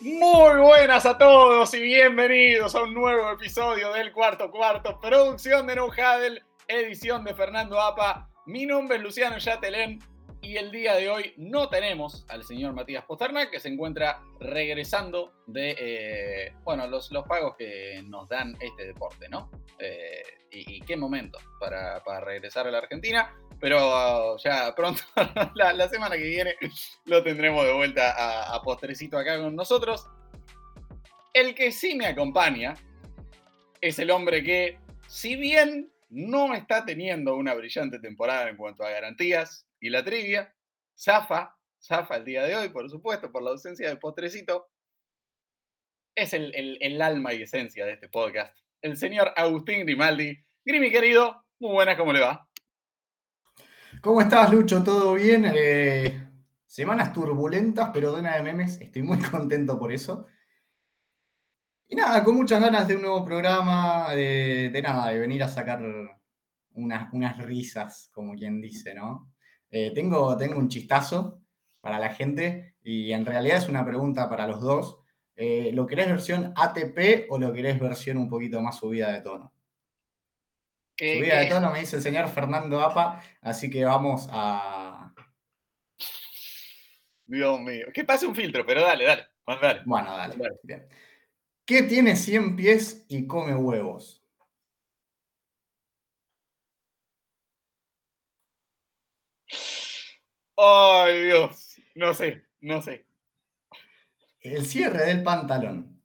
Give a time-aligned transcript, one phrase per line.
[0.00, 5.76] Muy buenas a todos y bienvenidos a un nuevo episodio del Cuarto Cuarto, producción de
[5.76, 5.88] No
[6.66, 8.30] edición de Fernando Apa.
[8.46, 9.98] Mi nombre es Luciano Yatelén
[10.40, 15.34] y el día de hoy no tenemos al señor Matías Posternak, que se encuentra regresando
[15.46, 19.50] de eh, bueno, los, los, pagos que nos dan este deporte, ¿no?
[19.78, 23.34] Eh, y, qué momento para, para, regresar a la Argentina.
[23.60, 25.02] Pero ya pronto,
[25.54, 26.56] la, semana que viene,
[27.04, 30.06] lo tendremos de vuelta a, a Postrecito acá con nosotros.
[31.32, 32.74] El que sí me acompaña
[33.80, 34.78] es el hombre que,
[35.08, 40.54] si bien no está teniendo una brillante temporada en cuanto a garantías, y la trivia.
[40.96, 44.68] Zafa, Zafa el día de hoy, por supuesto, por la ausencia de postrecito.
[46.14, 48.56] Es el, alma y esencia de este podcast.
[48.82, 50.38] El señor Agustín Grimaldi.
[50.64, 52.46] Grimi, querido, muy buenas, ¿cómo le va?
[54.02, 54.82] ¿Cómo estás, Lucho?
[54.82, 55.52] ¿Todo bien?
[55.54, 56.26] Eh,
[56.64, 58.80] semanas turbulentas, pero de de memes.
[58.80, 60.26] Estoy muy contento por eso.
[61.86, 65.82] Y nada, con muchas ganas de un nuevo programa, de, nada, de venir a sacar
[66.72, 69.34] unas, unas risas, como quien dice, ¿no?
[69.70, 71.42] Eh, tengo, tengo un chistazo
[71.80, 74.98] para la gente y en realidad es una pregunta para los dos.
[75.36, 79.52] Eh, ¿Lo querés versión ATP o lo querés versión un poquito más subida de tono?
[81.00, 85.12] Subida de tono me dice el señor Fernando Apa, así que vamos a...
[87.26, 90.36] Dios mío, que pase un filtro, pero dale, dale, Bueno, dale.
[91.64, 94.20] ¿Qué tiene 100 pies y come huevos?
[100.56, 101.76] Ay, Dios.
[101.94, 103.06] No sé, no sé.
[104.40, 105.99] El cierre del pantalón.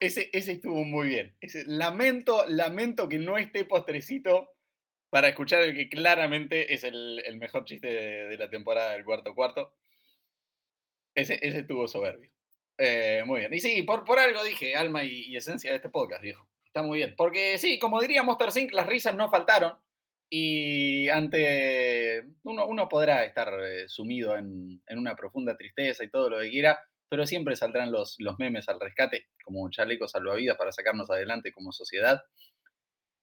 [0.00, 1.36] Ese, ese estuvo muy bien.
[1.66, 4.50] lamento, lamento que no esté postrecito
[5.10, 9.74] para escuchar el que claramente es el, mejor chiste de, la temporada del cuarto cuarto.
[11.14, 12.30] Ese, ese estuvo soberbio.
[12.78, 13.52] Eh, muy bien.
[13.52, 16.48] Y sí, por, algo dije alma y, esencia de este podcast, viejo.
[16.64, 17.14] Está muy bien.
[17.16, 19.74] Porque sí, como diría Monster Sync, las risas no faltaron.
[20.30, 22.24] Y ante.
[22.44, 27.26] Uno, podrá estar eh, sumido en, una profunda tristeza y todo lo que quiera, pero
[27.26, 32.22] siempre saldrán los, los memes al rescate, como chalecos salvavidas para sacarnos adelante como sociedad.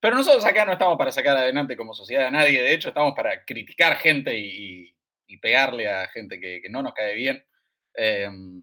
[0.02, 3.14] Pero nosotros acá no estamos para sacar adelante como sociedad a nadie, de hecho, estamos
[3.16, 4.94] para criticar gente y,
[5.42, 7.44] pegarle a gente que, no nos cae bien.
[7.94, 8.62] Em,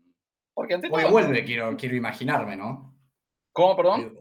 [0.52, 2.94] porque Hoy vuelve, quiero, quiero imaginarme, ¿no?
[3.52, 4.18] ¿Cómo, perdón?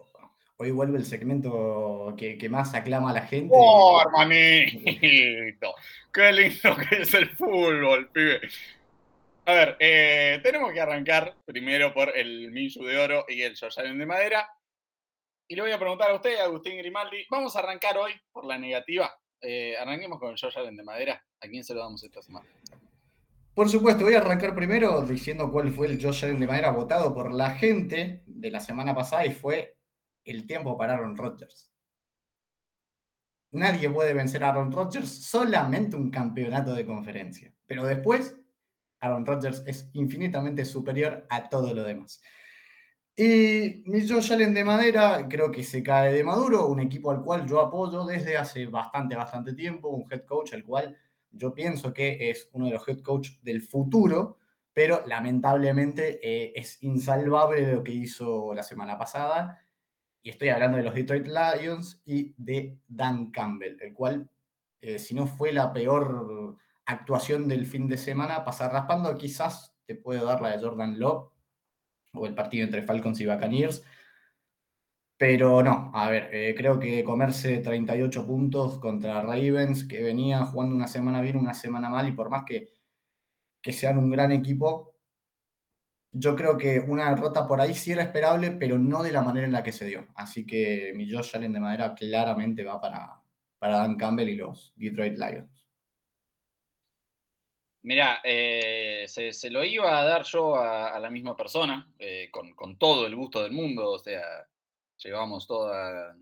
[0.58, 3.54] Hoy vuelve el segmento que, más aclama a la gente.
[3.54, 5.76] ¡Oh, hermanito!
[6.14, 8.40] ¡Qué lindo que es el fútbol, pibe!
[9.46, 14.00] A ver, eh, tenemos que arrancar primero por el Minju de Oro y el Yoyalen
[14.00, 14.50] de Madera.
[15.50, 17.26] Y le voy a preguntar a usted, Agustín Grimaldi.
[17.30, 19.14] Vamos a arrancar hoy por la negativa.
[19.42, 21.26] Eh, arranquemos con el Yoyalen de Madera.
[21.42, 22.48] ¿A quién se lo damos esta semana?
[23.54, 27.32] Por supuesto, voy a arrancar primero diciendo cuál fue el Josh de Madera votado por
[27.32, 29.78] la gente de la semana pasada y fue
[30.24, 31.70] el tiempo para Aaron Rodgers.
[33.52, 37.54] Nadie puede vencer a Aaron Rodgers, solamente un campeonato de conferencia.
[37.68, 38.36] Pero después,
[39.04, 42.22] Aaron Rodgers es infinitamente superior a todo lo demás.
[43.16, 44.00] Y mi
[44.32, 48.06] Allen de Madera creo que se cae de Maduro, un equipo al cual yo apoyo
[48.06, 50.98] desde hace bastante, bastante tiempo, un head coach al cual
[51.30, 54.38] yo pienso que es uno de los head coach del futuro,
[54.72, 59.60] pero lamentablemente eh, es insalvable lo que hizo la semana pasada
[60.24, 64.30] y estoy hablando de los Detroit Lions y de Dan Campbell, el cual,
[64.82, 69.96] eh, si no fue la peor actuación del fin de semana, pasar raspando, quizás te
[69.96, 71.32] puedo dar la de Jordan Love
[72.14, 73.84] o el partido entre Falcons y Buccaneers.
[75.18, 80.76] Pero no, a ver, eh, creo que comerse 38 puntos contra Ravens, que venía jugando
[80.76, 82.70] una semana bien, una semana mal, y por más que,
[83.62, 84.94] que sean un gran equipo,
[86.12, 89.48] yo creo que una derrota por ahí sí era esperable, pero no de la manera
[89.48, 90.08] en la que se dio.
[90.16, 93.22] Así que mi Josh Allen de madera claramente va para,
[93.58, 95.53] para Dan Campbell y los Detroit Lions.
[97.84, 103.06] Mira, eh, se, lo iba a dar yo a, la misma persona, eh, con, todo
[103.06, 104.48] el gusto del mundo, o sea,
[104.98, 106.16] llevamos toda...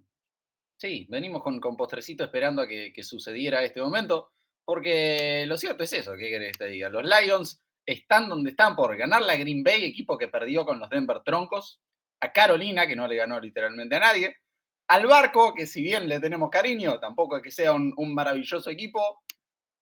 [0.77, 4.31] Sí, venimos con, con postrecito esperando a que, que sucediera este momento,
[4.65, 6.89] porque lo cierto es eso, ¿qué querés que te diga?
[6.89, 10.89] Los Lions están donde están por ganar la Green Bay, equipo que perdió con los
[10.89, 11.79] Denver Troncos,
[12.21, 14.37] a Carolina, que no le ganó literalmente a nadie,
[14.87, 19.23] al Barco, que si bien le tenemos cariño, tampoco es que sea un, maravilloso equipo,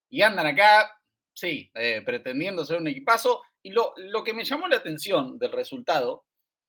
[0.09, 0.98] y andan acá,
[1.39, 5.51] sí, eh, pretendiendo ser un equipazo, y lo, lo que me llamó la atención del
[5.51, 6.25] resultado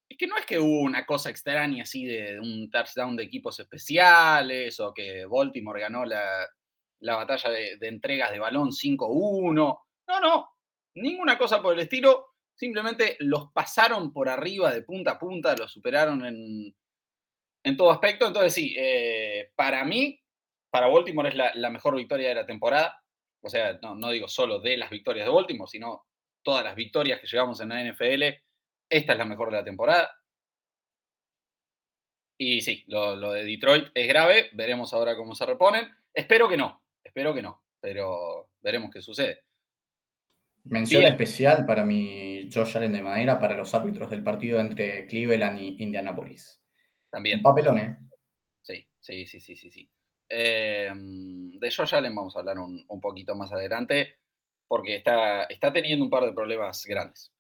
[0.09, 3.61] es que no es que hubo una cosa extraña así de un touchdown de equipos
[3.61, 6.49] especiales o que Baltimore ganó la,
[7.01, 9.55] la batalla de, entregas de balón 5-1.
[10.09, 10.51] No, no,
[10.95, 12.27] ninguna cosa por el estilo.
[12.55, 16.75] Simplemente los pasaron por arriba de punta a punta, los superaron en,
[17.63, 18.27] en todo aspecto.
[18.27, 20.21] Entonces, sí, eh, para mí,
[20.71, 23.01] para Baltimore es la, mejor victoria de la temporada.
[23.43, 26.07] O sea, no, no digo solo de las victorias de Baltimore, sino
[26.43, 28.23] todas las victorias que llevamos en la NFL.
[28.89, 30.11] Esta es la mejor de la temporada.
[32.39, 35.89] Y sí, lo, de Detroit es grave, veremos ahora cómo se reponen.
[36.13, 39.45] Espero que no, espero que no, pero veremos qué sucede.
[40.65, 45.61] Mención especial para mi Josh Allen de madera para los árbitros del partido entre Cleveland
[45.61, 46.63] y Indianapolis.
[47.11, 47.43] También.
[47.43, 47.99] papelón, ¿eh?
[48.63, 49.71] Sí, sí, sí, sí, sí.
[49.71, 49.91] sí.
[50.33, 54.15] Em, de Josh Allen vamos a hablar un, poquito más adelante
[54.69, 57.33] porque está, está teniendo un par de problemas grandes.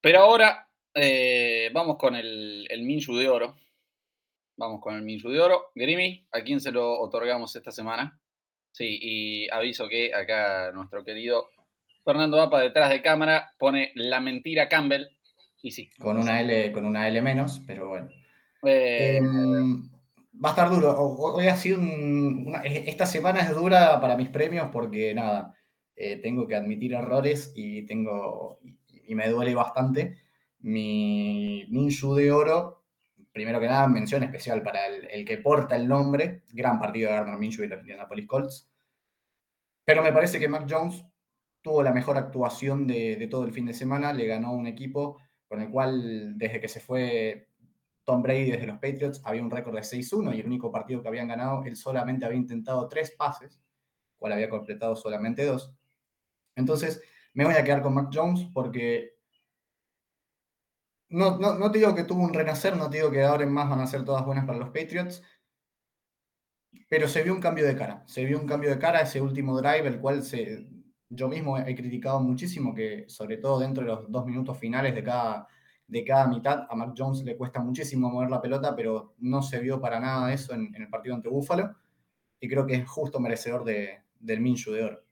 [0.00, 3.56] Pero ahora eh, vamos con el, el Minshu de Oro.
[4.56, 5.72] Vamos con el Minshu de Oro.
[5.74, 8.20] Grimi, ¿a quién se lo otorgamos esta semana?
[8.70, 11.50] Sí, y aviso que acá nuestro querido
[12.04, 15.08] Fernando Apa detrás de cámara pone la mentira Campbell.
[15.62, 15.90] Y sí.
[15.98, 18.08] Con una L, con una L menos, pero bueno.
[18.62, 19.90] Eh, em,
[20.42, 20.96] va a estar duro.
[20.98, 21.80] Hoy ha sido
[22.64, 25.54] esta semana es dura para mis premios porque nada,
[25.96, 28.60] eh, tengo que admitir errores y tengo
[29.06, 30.18] y me duele bastante
[30.60, 32.84] mi Minshu de oro,
[33.32, 37.38] primero que nada, mención especial para el, que porta el nombre, gran partido de Gardner
[37.38, 38.68] Minshew y los Indianapolis Colts.
[39.84, 41.04] Pero me parece que Mac Jones
[41.62, 45.62] tuvo la mejor actuación de, todo el fin de semana, le ganó un equipo con
[45.62, 47.48] el cual desde que se fue
[48.08, 51.08] Tom Brady desde los Patriots había un récord de 6-1 y el único partido que
[51.08, 53.60] habían ganado, él solamente había intentado tres pases,
[54.16, 55.74] cual había completado solamente dos.
[56.56, 57.02] Entonces,
[57.34, 59.18] me voy a quedar con Mac Jones porque
[61.10, 63.68] no, no, te digo que tuvo un renacer, no te digo que ahora en más
[63.68, 65.22] van a ser todas buenas para los Patriots,
[66.88, 68.04] pero se vio un cambio de cara.
[68.06, 70.22] Se vio un cambio de cara ese último drive, el cual
[71.10, 75.04] yo mismo he criticado muchísimo, que sobre todo dentro de los dos minutos finales de
[75.04, 75.46] cada,
[75.88, 79.58] de cada mitad, a Mac Jones le cuesta muchísimo mover la pelota, pero no se
[79.58, 81.74] vio para nada eso en, el partido ante Buffalo,
[82.38, 85.02] y creo que es justo merecedor de, del Minshew de oro.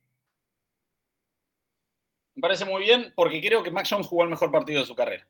[2.35, 4.95] Me parece muy bien, porque creo que Mac Jones jugó el mejor partido de su
[4.95, 5.27] carrera.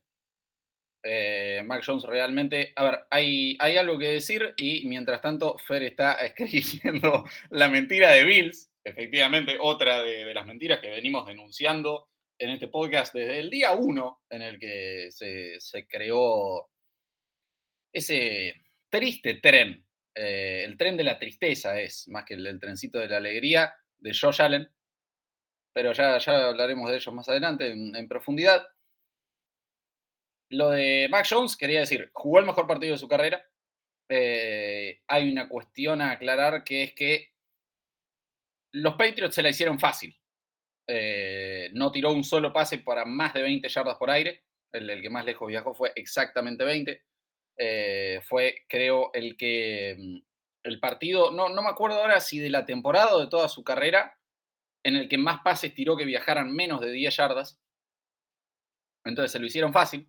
[1.04, 2.72] Eh, Mac Jones realmente.
[2.75, 8.10] A ver, hay, hay algo que decir y mientras tanto Fer está escribiendo la mentira
[8.10, 13.50] de Bills, efectivamente, otra de, las mentiras que venimos denunciando en este podcast desde el
[13.50, 16.68] día uno en el que se, creó
[17.92, 18.54] ese
[18.88, 19.84] triste tren.
[20.14, 24.12] Eh, el tren de la tristeza es, más que el, trencito de la alegría de
[24.18, 24.68] Josh Allen.
[25.72, 28.66] Pero ya, ya hablaremos de ellos más adelante en profundidad.
[30.50, 33.44] Lo de Mac Jones, quería decir, jugó el mejor partido de su carrera.
[34.08, 37.32] Eh, hay una cuestión a aclarar que es que
[38.72, 40.16] los Patriots se la hicieron fácil.
[40.86, 44.44] Eh, no tiró un solo pase para más de 20 yardas por aire.
[44.72, 47.02] El, que más lejos viajó fue exactamente 20.
[47.58, 50.18] Eh, fue, creo, el que mm,
[50.64, 53.64] el partido, no, no me acuerdo ahora si de la temporada o de toda su
[53.64, 54.18] carrera,
[54.84, 57.60] en el que más pases tiró que viajaran menos de 10 yardas.
[59.04, 60.08] Entonces se lo hicieron fácil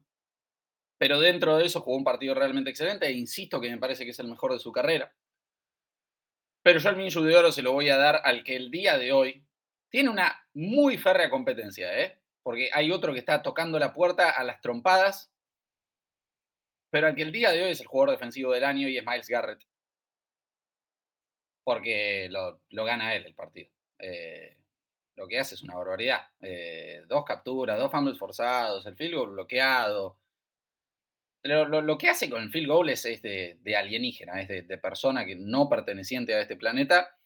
[0.98, 4.12] pero dentro de eso jugó un partido realmente excelente e insisto que me parece que
[4.12, 5.13] es el mejor de su carrera.
[6.63, 8.98] Pero yo el Minshew de Oro se lo voy a dar al que el día
[8.98, 9.46] de hoy
[9.98, 12.20] tiene una muy férrea competencia, ¿eh?
[12.44, 15.32] porque hay otro que está tocando la puerta a las trompadas,
[16.92, 19.04] pero al que el día de hoy es el jugador defensivo del año y es
[19.04, 19.66] Miles Garrett,
[21.63, 23.72] porque lo, gana él el partido.
[23.98, 24.56] Eh,
[25.16, 26.27] lo que hace es una barbaridad.
[26.42, 30.20] Eh, dos capturas, dos fumbles forzados, el field goal bloqueado,
[31.42, 35.68] lo, que hace con el field goal es, de, alienígena, es de, persona que no
[35.68, 37.18] perteneciente a este planeta.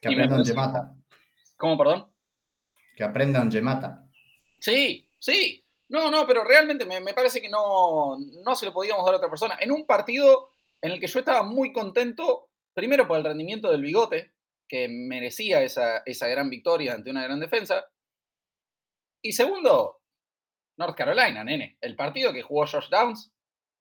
[0.00, 0.94] Que aprendan Gemata.
[1.58, 2.10] ¿Cómo, perdón?
[2.96, 4.08] Que aprendan Gemata.
[4.58, 5.62] Sí, sí.
[5.88, 9.30] No, no, pero realmente me, parece que no, no se lo podíamos dar a otra
[9.30, 9.58] persona.
[9.60, 13.82] En un partido en el que yo estaba muy contento, primero por el rendimiento del
[13.82, 14.32] bigote,
[14.68, 17.84] que merecía esa, esa gran victoria ante una gran defensa.
[19.22, 20.00] Y segundo,
[20.76, 21.78] North Carolina, nene.
[21.80, 23.32] El partido que jugó Josh Downs,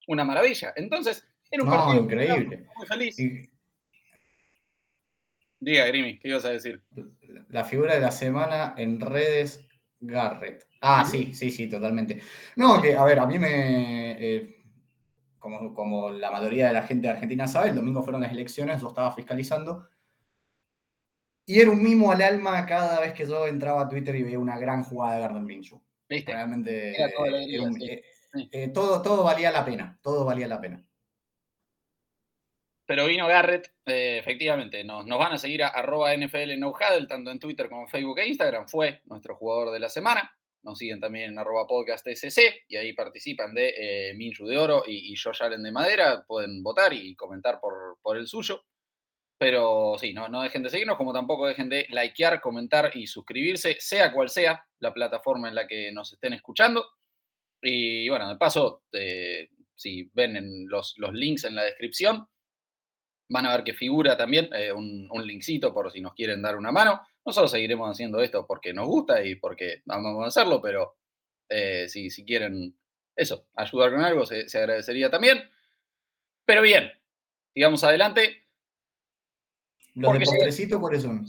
[0.08, 0.74] una maravilla.
[0.76, 2.68] Entonces, era un partido increíble.
[2.76, 3.18] muy feliz.
[5.60, 6.82] Diga, Grimi, ¿qué ibas a decir?
[7.50, 9.68] La figura de la semana en redes,
[10.00, 10.68] Garrett.
[10.82, 12.22] Ah, sí, sí, sí, totalmente.
[12.56, 14.12] No, que, a ver, a mí me.
[14.12, 14.56] Eh,
[15.40, 18.82] como, como la mayoría de la gente de Argentina sabe, el domingo fueron las elecciones,
[18.82, 19.88] yo estaba fiscalizando.
[21.46, 24.40] Y era un mimo al alma cada vez que yo entraba a Twitter y veía
[24.40, 25.82] una gran jugada de Gardner Minshew.
[26.10, 28.04] Realmente eh,
[28.52, 30.87] eh, todo, todo valía la pena, todo valía la pena.
[32.88, 36.74] Pero vino Garrett, eh, efectivamente, nos, van a seguir a arroba NFL no
[37.08, 38.66] tanto en Twitter como en Facebook e Instagram.
[38.66, 40.32] Fue nuestro jugador de la semana.
[40.64, 44.84] Nos siguen también en arroba podcast SC y ahí participan de eh, Minju de Oro
[44.88, 46.24] y, y, Josh Allen de Madera.
[46.26, 48.64] Pueden votar y comentar por, por el suyo.
[49.38, 53.76] Pero sí, no, no dejen de seguirnos, como tampoco dejen de likear, comentar y suscribirse,
[53.80, 56.86] sea cual sea la plataforma en la que nos estén escuchando.
[57.62, 62.28] Y bueno, de paso, eh, si ven en los, los links en la descripción,
[63.30, 66.56] Van a ver que figura también eh, un, un, linkcito por si nos quieren dar
[66.56, 67.02] una mano.
[67.26, 70.96] Nosotros seguiremos haciendo esto porque nos gusta y porque vamos a hacerlo, pero
[71.50, 72.74] eh, si, si, quieren
[73.16, 75.44] eso, ayudar con algo, se, se, agradecería también.
[76.46, 76.90] Pero bien,
[77.54, 78.46] sigamos adelante.
[79.96, 81.26] Los de postrecito, ¿cuáles son?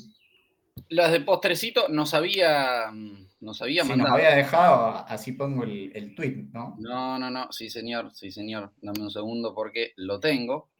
[0.90, 2.93] Las de postrecito nos había,
[3.40, 4.11] nos había sí, mandado.
[4.11, 6.76] Nos había dejado, así pongo el, el tweet, ¿no?
[6.78, 8.73] No, no, no, sí, señor, sí, señor.
[8.81, 10.71] Dame un segundo porque lo tengo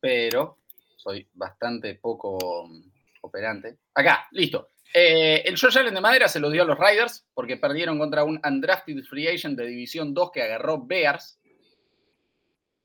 [0.00, 0.57] pero
[1.08, 2.90] soy bastante poco mm,
[3.22, 3.78] operante.
[3.94, 4.72] Acá, listo.
[4.92, 8.24] Eh, el Josh Allen de madera se lo dio a los Riders porque perdieron contra
[8.24, 11.40] un undrafted free agent de División 2 que agarró Bears.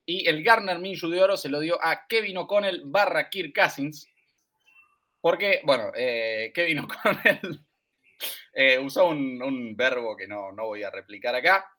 [0.05, 4.07] Y el Garner Minshew de Oro se lo dio a Kevin O'Connell barra Kirk Cousins.
[5.19, 7.61] Porque, bueno, eh, Kevin O'Connell
[8.53, 11.69] eh, usó un, verbo que no, no, voy a replicar acá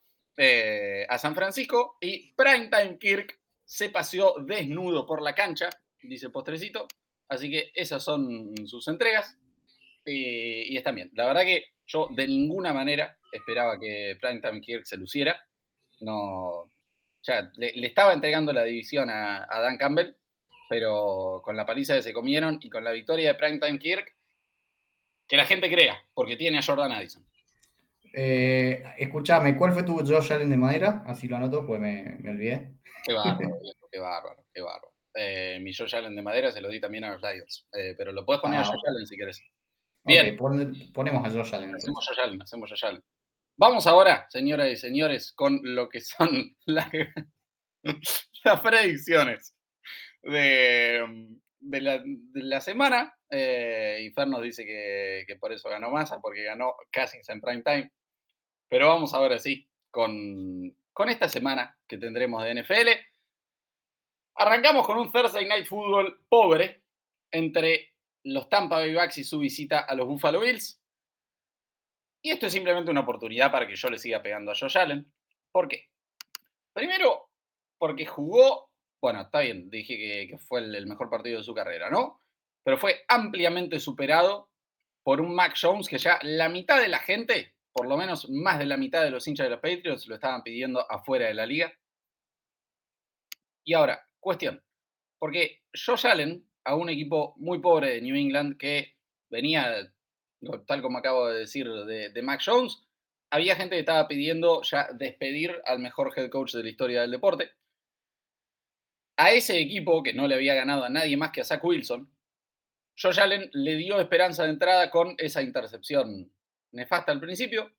[1.08, 5.70] a San Francisco y Primetime Kirk se paseó desnudo por la cancha,
[6.08, 6.86] dice Postrecito.
[7.28, 9.38] Así que esas son sus entregas
[10.04, 11.10] y, y están bien.
[11.14, 15.38] La verdad que yo de ninguna manera esperaba que Primetime Kirk se luciera.
[16.00, 16.70] No,
[17.22, 20.14] ya le, le estaba entregando la división a, a, Dan Campbell,
[20.68, 24.14] pero con la paliza que se comieron y con la victoria de Primetime Kirk,
[25.26, 27.24] que la gente crea, porque tiene a Jordan Addison.
[28.12, 31.02] Eh, escúchame, ¿cuál fue tu Josh Allen de madera?
[31.06, 32.74] Así lo anoto, pues me, me olvidé.
[33.04, 33.58] Qué bárbaro,
[33.90, 34.93] qué bárbaro, qué bárbaro.
[35.14, 38.10] Eh, mi Josh Allen de madera se lo di también a los Lions, eh, pero
[38.12, 39.40] lo puedes poner ah, a Josh Allen si quieres.
[40.02, 40.36] Bien.
[40.38, 41.74] Okay, ponemos a Josh Allen.
[41.74, 43.02] Hacemos Josh Allen, hacemos Josh Allen.
[43.56, 46.90] Vamos ahora, señoras y señores, con lo que son la,
[48.44, 49.54] las predicciones
[50.22, 51.06] de,
[51.60, 53.14] de, la, de la, semana.
[53.30, 57.90] Eh, Inferno dice que, que, por eso ganó Massa, porque ganó casi en prime time.
[58.68, 62.88] Pero vamos ahora sí con, con esta semana que tendremos de NFL.
[64.36, 66.82] Arrancamos con un Thursday Night Football pobre
[67.30, 70.80] entre los Tampa Bay Bucks y su visita a los Buffalo Bills.
[72.22, 75.12] Y esto es simplemente una oportunidad para que yo le siga pegando a Josh Allen.
[75.52, 75.90] ¿Por qué?
[76.72, 77.30] Primero,
[77.78, 81.90] porque jugó, bueno, está bien, dije que, fue el, el, mejor partido de su carrera,
[81.90, 82.20] ¿no?
[82.64, 84.48] Pero fue ampliamente superado
[85.02, 88.60] por un Mac Jones que ya la mitad de la gente por lo menos más
[88.60, 91.44] de la mitad de los hinchas de los Patriots lo estaban pidiendo afuera de la
[91.44, 91.72] liga.
[93.64, 94.62] Y ahora, cuestión,
[95.20, 98.96] porque Josh Allen, a un equipo muy pobre de New England que
[99.30, 99.92] venía,
[100.66, 102.82] tal como acabo de decir, de, Mac Jones,
[103.30, 107.10] había gente que estaba pidiendo ya despedir al mejor head coach de la historia del
[107.10, 107.50] deporte.
[109.16, 112.10] A ese equipo, que no le había ganado a nadie más que a Zach Wilson,
[113.00, 116.32] Josh Allen le dio esperanza de entrada con esa intercepción
[116.72, 117.72] nefasta al principio.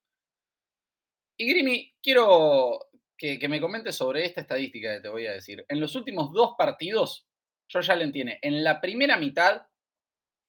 [1.38, 5.66] Y Grimi, quiero que, me comentes sobre esta estadística que te voy a decir.
[5.70, 7.28] En los últimos dos partidos,
[7.72, 9.64] Josh Allen tiene en la primera mitad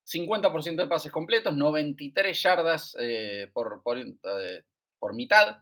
[0.06, 4.64] 50% de pases completos, 93 yardas eh, por, por, eh,
[4.98, 5.58] por, mitad,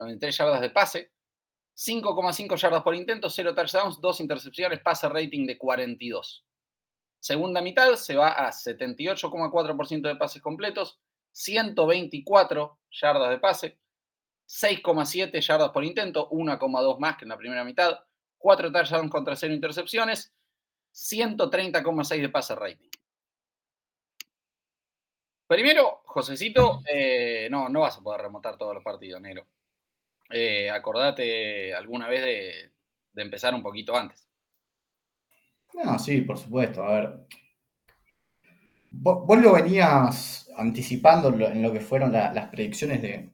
[0.00, 1.12] 93 yardas de pase,
[1.76, 6.44] 5,5 yardas por intento, 0 touchdowns, 2 intercepciones, pase rating de 42.
[7.20, 11.00] Segunda mitad se va a 78,4% de pases completos,
[11.32, 13.78] 124 yardas de pase,
[14.46, 17.98] 6,7 yardas por intento, 1,2 más que en la primera mitad,
[18.38, 20.34] 4 touchdowns contra 0 intercepciones,
[20.92, 22.90] 130,6 de pase rating.
[25.46, 29.46] Primero, Josecito, eh, no, no vas a poder remontar todos los partidos, negro.
[30.30, 32.72] Eh, acordate alguna vez de,
[33.12, 34.26] de, empezar un poquito antes.
[35.74, 36.82] No, sí, por supuesto.
[36.82, 37.26] A ver.
[38.90, 43.33] Vos, vos lo venías anticipando en lo que fueron la, las predicciones de,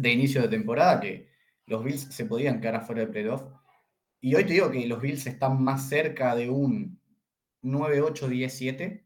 [0.00, 1.28] de, inicio de temporada, que
[1.66, 3.42] los Bills se podían quedar afuera del playoff.
[4.20, 7.00] Y hoy te digo que los Bills están más cerca de un
[7.62, 9.04] 9-8-10-7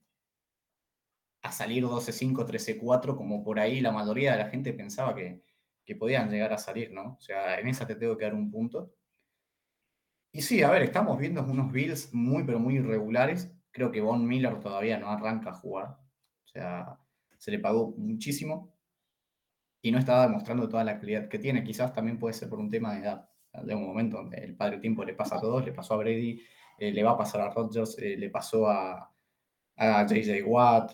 [1.43, 5.43] a salir 12-5, 13-4, como por ahí la mayoría de la gente pensaba que,
[5.85, 7.15] que podían llegar a salir, ¿no?
[7.15, 8.95] O sea, en esa te tengo que dar un punto.
[10.33, 13.53] Y sí, a ver, estamos viendo unos Bills muy, pero muy irregulares.
[13.71, 15.99] Creo que Von Miller todavía no arranca a jugar.
[16.45, 16.99] O sea,
[17.39, 18.73] se le pagó muchísimo
[19.83, 21.65] y no estaba demostrando toda la calidad que tiene.
[21.65, 23.29] Quizás también puede ser por un tema de edad.
[23.65, 26.43] De un momento donde el padre tiempo le pasa a todos, le pasó a Brady,
[26.79, 29.13] eh, le va a pasar a Rodgers, eh, le pasó a,
[29.77, 30.93] a JJ Watt,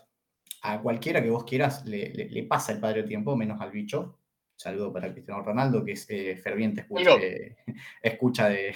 [0.62, 4.18] a cualquiera que vos quieras, le, pasa el padre tiempo, menos al bicho.
[4.57, 6.07] Saludo para Cristiano Ronaldo, que es
[6.42, 8.75] ferviente escucha, de.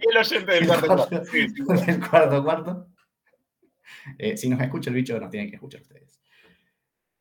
[0.00, 1.20] El oyente del cuarto cuarto.
[1.86, 2.88] del cuarto cuarto.
[4.34, 6.23] si nos escucha el bicho, nos tienen que escuchar ustedes.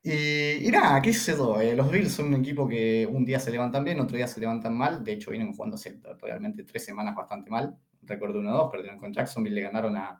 [0.05, 3.51] Y, nada, qué sé yo, eh, los Bills son un equipo que un día se
[3.51, 5.01] levantan bien, otro día se levantan mal.
[5.01, 5.77] De hecho, vienen jugando
[6.21, 7.77] realmente tres semanas bastante mal.
[8.01, 10.19] Recuerdo 1-2, perdieron con Jacksonville, le ganaron a,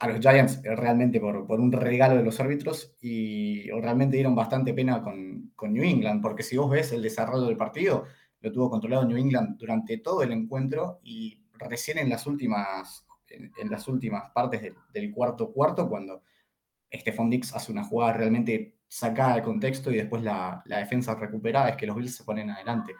[0.00, 4.34] a los Giants eh, realmente por, por, un regalo de los árbitros y realmente dieron
[4.34, 8.06] bastante pena con, con, New England, porque si vos ves el desarrollo del partido,
[8.40, 13.70] lo tuvo controlado New England durante todo el encuentro y recién en las últimas, en,
[13.70, 16.22] las últimas partes del, del cuarto cuarto, cuando
[17.00, 21.76] Stephon Dix hace una jugada realmente sacada de contexto y después la, defensa recuperada, es
[21.76, 22.94] que los Bills se ponen adelante.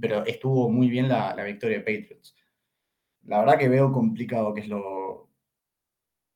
[0.00, 2.36] Pero estuvo muy bien la, victoria de Patriots.
[3.24, 5.28] La verdad que veo complicado qué es lo,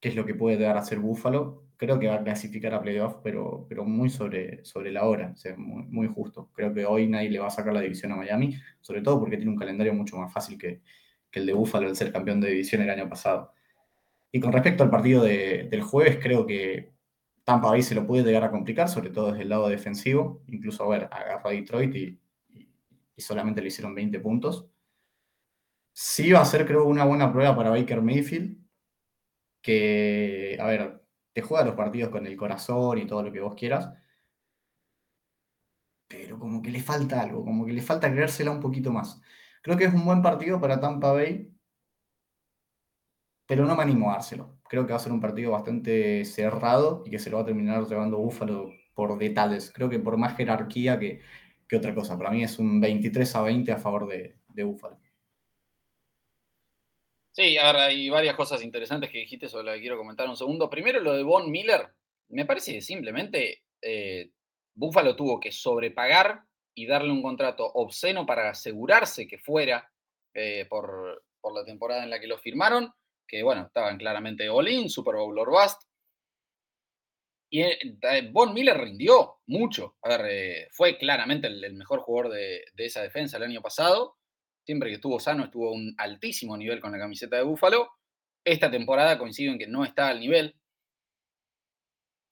[0.01, 1.65] qué es lo que puede dar a hacer Buffalo.
[1.77, 6.09] Creo que va a clasificar a playoff, pero, pero muy sobre, sobre la hora, muy,
[6.09, 6.51] justo.
[6.53, 9.37] Creo que hoy nadie le va a sacar la división a Miami, sobre todo porque
[9.37, 10.83] tiene un calendario mucho más fácil que,
[11.31, 13.53] que el de Buffalo al ser campeón de división el año pasado.
[14.33, 16.93] Y con respecto al partido del jueves, creo que
[17.45, 20.43] Tampa Bay se lo puede llegar a complicar, sobre todo desde el lado defensivo.
[20.47, 22.21] Incluso, a ver, agarró a Detroit y,
[23.19, 24.67] solamente le hicieron 20 puntos.
[25.93, 28.57] Sí va a ser, creo, una buena prueba para Baker Mayfield,
[29.61, 33.55] que, a ver, te juega los partidos con el corazón y todo lo que vos
[33.55, 33.91] quieras,
[36.09, 39.21] pero como que le falta algo, como que le falta creérsela un poquito más.
[39.63, 41.53] Creo que es un buen partido para Tampa Bay
[43.51, 44.61] pero no me animo a dárselo.
[44.69, 47.47] Creo que va a ser un partido bastante cerrado y que se lo va a
[47.47, 49.73] terminar llevando Búfalo por detalles.
[49.75, 51.21] Creo que por más jerarquía que,
[51.77, 52.17] otra cosa.
[52.17, 55.01] Para mí es un 23 a 20 a favor de, de Búfalo.
[57.33, 60.71] Sí, ahora hay varias cosas interesantes que dijiste sobre lo que quiero comentar un segundo.
[60.71, 61.89] Primero, lo de Von Miller.
[62.29, 64.31] Me parece que simplemente eh,
[64.75, 69.91] Búfalo tuvo que sobrepagar y darle un contrato obsceno para asegurarse que fuera
[70.35, 72.95] eh, por, por la temporada en la que lo firmaron
[73.31, 75.83] que bueno, estaban claramente all-in, Super Bowl or bust.
[77.53, 79.97] Y eh, Von Miller rindió mucho.
[80.03, 84.17] A ver, eh, fue claramente el, mejor jugador de, esa defensa el año pasado.
[84.65, 87.91] Siempre que estuvo sano, estuvo a un altísimo nivel con la camiseta de Búfalo.
[88.45, 90.57] Esta temporada coincido en que no está al nivel.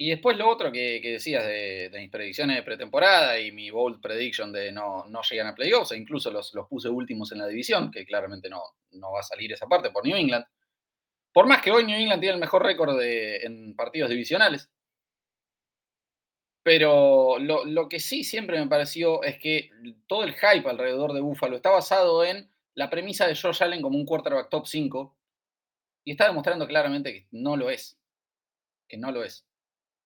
[0.01, 4.53] Y después lo otro que, decías de, mis predicciones de pretemporada y mi bold prediction
[4.53, 7.91] de no, no llegan a playoffs, e incluso los, los puse últimos en la división,
[7.91, 10.45] que claramente no, no va a salir esa parte por New England.
[11.33, 14.71] Por más que hoy New England tiene el mejor récord en partidos divisionales.
[16.63, 19.71] Pero lo, que sí siempre me pareció es que
[20.07, 23.97] todo el hype alrededor de Buffalo está basado en la premisa de Josh Allen como
[23.97, 25.17] un quarterback top 5
[26.05, 27.99] y está demostrando claramente que no lo es.
[28.87, 29.47] Que no lo es.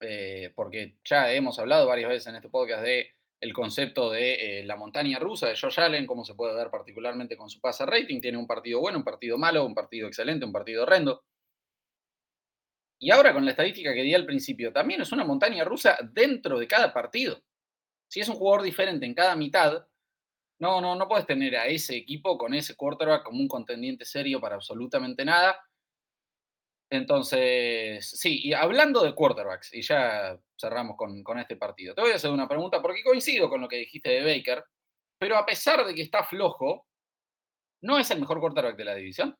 [0.00, 3.10] Eh, porque ya hemos hablado varias veces en este podcast de
[3.42, 7.36] el concepto de eh, la montaña rusa de Josh Allen, cómo se puede ver particularmente
[7.36, 8.20] con su pase rating.
[8.20, 11.24] Tiene un partido bueno, un partido malo, un partido excelente, un partido horrendo.
[13.00, 16.56] Y ahora con la estadística que di al principio, también es una montaña rusa dentro
[16.56, 17.42] de cada partido.
[18.06, 19.88] Si es un jugador diferente en cada mitad,
[20.60, 24.40] no, no, no puedes tener a ese equipo con ese quarterback como un contendiente serio
[24.40, 25.58] para absolutamente nada.
[26.92, 32.16] Entonces, sí, y hablando de quarterbacks, y ya cerramos con, este partido, te voy a
[32.16, 34.62] hacer una pregunta porque coincido con lo que dijiste de Baker,
[35.18, 36.86] pero a pesar de que está flojo,
[37.80, 39.34] ¿no es el mejor quarterback de la división?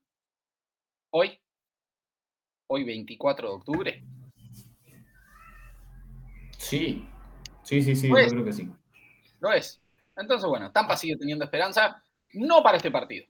[1.10, 1.38] Hoy,
[2.68, 4.04] hoy 24 de octubre.
[6.56, 7.06] Sí,
[7.64, 8.66] sí, sí, sí, yo creo que sí.
[9.40, 9.78] Lo es.
[10.16, 13.26] Entonces, bueno, Tampa sigue teniendo esperanza, no para este partido.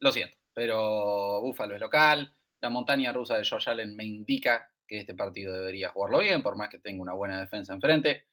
[0.00, 4.98] Lo siento, pero Búfalo es local la montaña rusa de Josh Allen me indica que
[4.98, 8.26] este partido debería jugarlo bien, por más que tenga una buena defensa enfrente.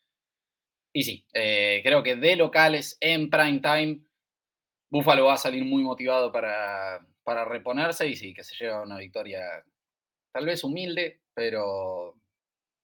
[0.94, 4.02] Y sí, eh, creo que de locales en prime time,
[4.92, 8.98] Buffalo va a salir muy motivado para, para reponerse y sí, que se lleva una
[8.98, 9.64] victoria
[10.32, 12.16] tal vez humilde, pero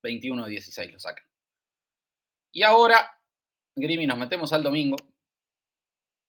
[0.03, 1.25] 21-16 lo sacan.
[2.51, 3.19] Y ahora,
[3.75, 4.97] Grimy, nos metemos al domingo,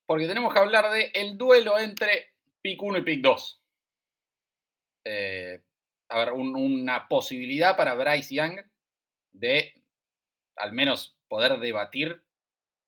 [0.07, 3.63] porque tenemos que hablar del el duelo entre pick 1 y pick 2.
[5.09, 5.63] Eh,
[6.35, 8.61] una posibilidad para Bryce Young
[9.33, 9.73] de
[10.57, 12.23] al menos poder debatir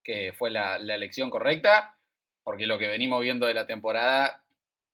[0.02, 1.96] que fue la, elección correcta,
[2.42, 4.42] porque lo que venimos viendo de la temporada,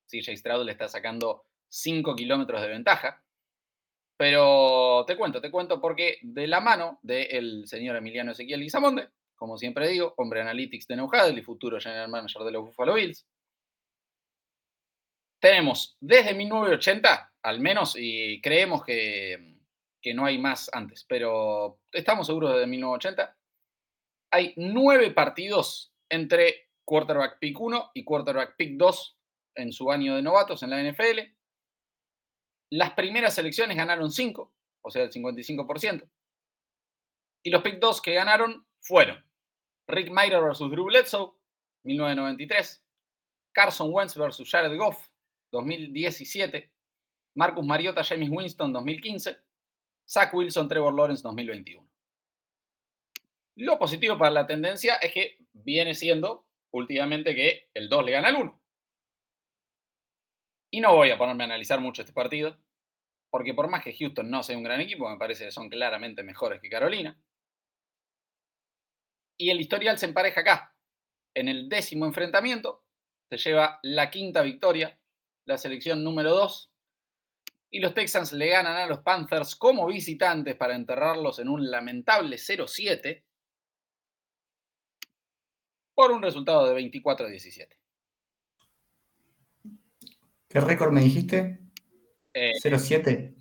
[0.06, 3.22] CJ Stroud le está sacando 5 kilómetros de ventaja.
[4.18, 9.56] Pero te cuento, te cuento porque de la mano del señor Emiliano Ezequiel Guizamonde, como
[9.56, 13.26] siempre digo, hombre analytics de Neuhadel y futuro general manager de los Buffalo Bills,
[15.44, 19.58] tenemos desde 1980, al menos, y creemos que,
[20.00, 23.36] que no hay más antes, pero estamos seguros desde 1980,
[24.32, 29.18] hay nueve partidos entre quarterback pick 1 y quarterback pick 2
[29.56, 31.20] en su año de novatos en la NFL.
[32.70, 36.08] Las primeras elecciones ganaron 5, o sea, el 55%.
[37.42, 39.22] Y los pick 2 que ganaron fueron
[39.88, 41.34] Rick Meyer versus Drew Bledsoe,
[41.82, 42.82] 1993.
[43.52, 45.06] Carson Wentz versus Jared Goff,
[45.54, 46.70] 2017.
[47.36, 49.36] Marcus Mariota, James Winston, 2015.
[50.06, 51.88] Zach Wilson, Trevor Lawrence, 2021.
[53.56, 58.28] Lo positivo para la tendencia es que viene siendo últimamente que el 2 le gana
[58.28, 58.60] al 1.
[60.72, 62.58] Y no voy a ponerme a analizar mucho este partido,
[63.30, 66.24] porque por más que Houston no sea un gran equipo, me parece que son claramente
[66.24, 67.16] mejores que Carolina.
[69.38, 70.76] Y el historial se empareja acá.
[71.32, 72.84] En el décimo enfrentamiento
[73.30, 74.98] se lleva la quinta victoria,
[75.46, 76.70] la selección número 2.
[77.70, 82.36] Y los Texans le ganan a los Panthers como visitantes para enterrarlos en un lamentable
[82.36, 83.22] 0-7
[85.94, 87.76] por un resultado de 24 a 17.
[90.48, 91.58] ¿Qué récord me dijiste?
[92.32, 93.08] 0-7.
[93.08, 93.34] Eh,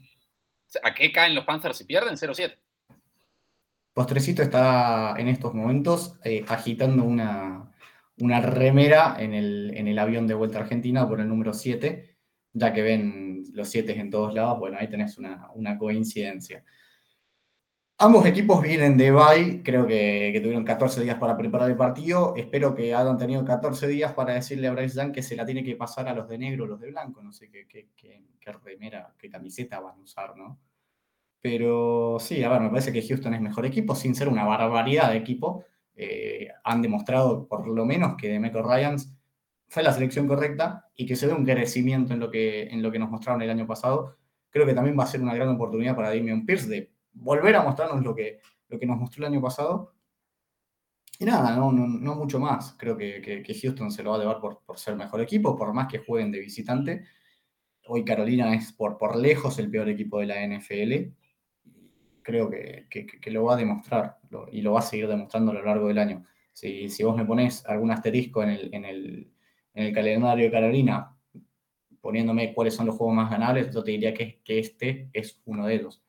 [0.83, 2.15] ¿A qué caen los Panthers si pierden?
[2.15, 2.57] 0-7.
[3.93, 7.71] Postrecito está en estos momentos eh, agitando una,
[8.19, 12.17] una remera en el, en el, avión de vuelta a Argentina por el número 7,
[12.53, 14.59] ya que ven los 7 en todos lados.
[14.59, 16.63] Bueno, ahí tenés una, una coincidencia.
[17.99, 22.33] Ambos equipos vienen de bye, creo que, tuvieron 14 días para preparar el partido.
[22.35, 25.63] Espero que hayan tenido 14 días para decirle a Bryce Young que se la tiene
[25.63, 27.21] que pasar a los de negro, los de blanco.
[27.21, 30.59] No sé qué, qué, qué, remera, qué camiseta van a usar, ¿no?
[31.39, 35.11] Pero sí, a ver, me parece que Houston es mejor equipo, sin ser una barbaridad
[35.11, 35.63] de equipo.
[35.95, 39.13] Eh, han demostrado por lo menos que Demeco Ryans
[39.67, 42.91] fue la selección correcta y que se ve un crecimiento en lo que, en lo
[42.91, 44.17] que nos mostraron el año pasado.
[44.49, 47.63] Creo que también va a ser una gran oportunidad para Damian Pierce de volver a
[47.63, 49.93] mostrarnos lo que, lo que nos mostró el año pasado.
[51.19, 52.75] Y nada, no, no, mucho más.
[52.77, 55.87] Creo que, Houston se lo va a llevar por, por, ser mejor equipo, por más
[55.87, 57.05] que jueguen de visitante.
[57.87, 61.13] Hoy Carolina es por, por lejos el peor equipo de la NFL.
[62.23, 62.87] Creo que,
[63.25, 64.17] lo va a demostrar
[64.51, 66.25] y lo va a seguir demostrando a lo largo del año.
[66.51, 69.31] Si, si vos me pones algún asterisco en el, en, el,
[69.73, 71.15] en el calendario de Carolina,
[72.01, 75.67] poniéndome cuáles son los juegos más ganables, yo te diría que, que este es uno
[75.67, 76.03] de ellos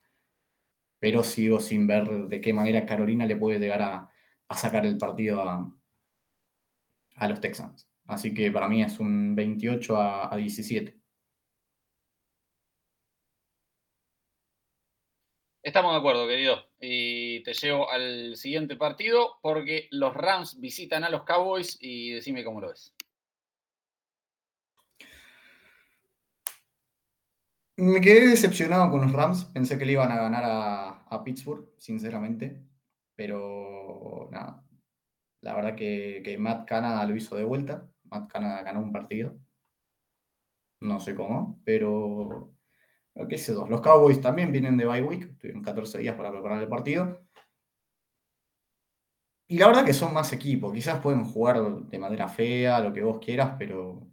[1.05, 4.09] pero sigo sin ver de qué manera Carolina le puede llegar a,
[4.55, 5.71] sacar el partido a,
[7.29, 7.87] los Texans.
[8.07, 10.97] Así que para mí es un 28 a, 17.
[15.65, 16.63] Estamos de acuerdo, querido.
[16.79, 22.43] Y te llevo al siguiente partido porque los Rams visitan a los Cowboys y decime
[22.43, 22.93] cómo lo ves.
[27.77, 29.45] Me quedé decepcionado con los Rams.
[29.45, 32.61] Pensé que le iban a ganar a, Pittsburgh, sinceramente.
[33.15, 34.63] Pero nada.
[35.41, 37.89] La verdad que, Matt Canada lo hizo de vuelta.
[38.03, 39.35] Matt Canada ganó un partido.
[40.79, 42.54] No sé cómo, pero.
[43.29, 45.37] ¿Qué sé Los Cowboys también vienen de bye week.
[45.37, 47.21] Tuvieron 14 días para preparar el partido.
[49.47, 50.73] Y la verdad que son más equipos.
[50.73, 54.07] Quizás pueden jugar de manera fea, lo que vos quieras, pero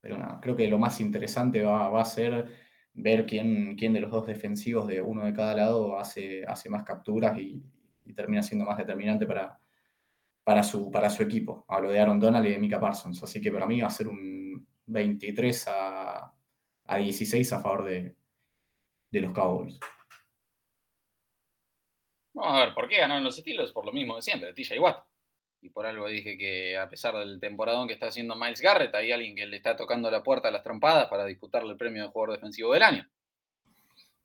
[0.00, 2.48] pero nada, creo que lo más interesante va, a ser
[2.94, 6.84] ver quién, quién, de los dos defensivos de uno de cada lado hace, hace más
[6.84, 7.62] capturas y,
[8.14, 9.60] termina siendo más determinante para,
[10.42, 11.66] para, su, para su equipo.
[11.68, 13.22] Hablo de Aaron Donald y de Mika Parsons.
[13.22, 16.32] Así que para mí va a ser un 23 a,
[16.96, 18.16] 16 a favor de,
[19.10, 19.78] de los Cowboys.
[22.34, 23.72] Vamos a ver, ¿por qué ganaron los estilos?
[23.72, 25.08] Por lo mismo de siempre, TJ Watt
[25.60, 29.12] y por algo dije que a pesar del temporadón que está haciendo Miles Garrett, hay
[29.12, 32.08] alguien que le está tocando la puerta a las trompadas para disputarle el premio de
[32.10, 33.06] jugador defensivo del año.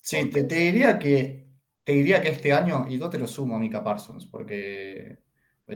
[0.01, 1.47] Sí, te, diría que
[1.83, 5.19] te diría que este año, y yo te lo sumo a Mika Parsons, porque,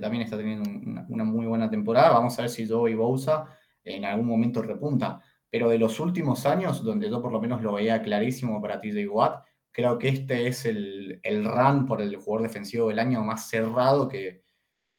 [0.01, 0.69] también está teniendo
[1.09, 2.11] una, muy buena temporada.
[2.11, 5.19] Vamos a ver si Joey Bosa en algún momento repunta.
[5.49, 9.07] Pero de los últimos años, donde yo por lo menos lo veía clarísimo para TJ
[9.07, 13.47] Watt, creo que este es el, el run por el jugador defensivo del año más
[13.47, 14.43] cerrado que,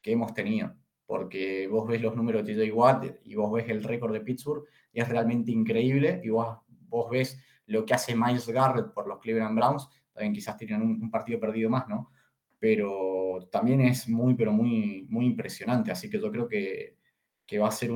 [0.01, 0.73] que hemos tenido.
[1.05, 4.65] Porque vos ves los números de TJ Watt y vos ves el récord de Pittsburgh
[4.91, 6.21] y es realmente increíble.
[6.23, 9.87] Y vos, vos ves lo que hace Miles Garrett por los Cleveland Browns.
[10.13, 12.11] También quizás tienen un, partido perdido más, ¿no?
[12.59, 15.91] Pero también es muy, pero muy, muy impresionante.
[15.91, 16.97] Así que yo creo que,
[17.45, 17.91] que va a ser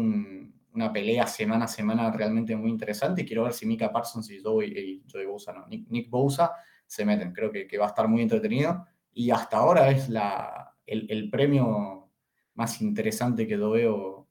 [0.73, 3.21] una pelea semana a semana realmente muy interesante.
[3.21, 6.51] Y quiero ver si Mika Parsons y Joey, y Bosa, no, Nick, Bosa
[6.85, 7.33] se meten.
[7.33, 8.85] Creo que, que va a estar muy entretenido.
[9.13, 12.11] Y hasta ahora es la, el, premio
[12.55, 14.27] más interesante que yo veo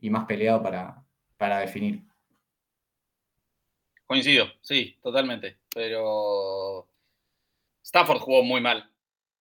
[0.00, 1.04] y más peleado para,
[1.36, 2.02] para definir.
[4.06, 5.58] Coincido, sí, totalmente.
[5.74, 6.88] Pero
[7.82, 8.90] Stafford jugó muy mal.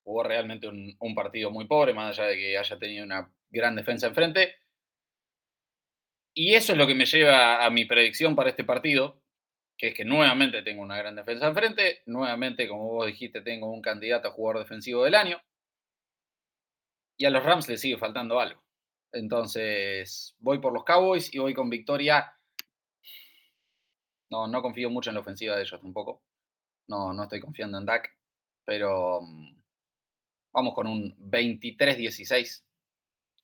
[0.03, 4.07] Jugó realmente un, partido muy pobre, más allá de que haya tenido una gran defensa
[4.07, 4.55] enfrente.
[6.33, 9.21] Y eso es lo que me lleva a mi predicción para este partido,
[9.77, 12.01] que es que nuevamente tengo una gran defensa enfrente.
[12.07, 15.41] Nuevamente, como vos dijiste, tengo un candidato a jugador defensivo del año.
[17.17, 18.63] Y a los Rams les sigue faltando algo.
[19.11, 22.33] Entonces, voy por los Cowboys y voy con victoria.
[24.31, 26.23] No, no confío mucho en la ofensiva de ellos tampoco.
[26.87, 28.09] No, no estoy confiando en Dak.
[28.65, 29.61] Pero mm,
[30.51, 32.63] vamos con un 23-16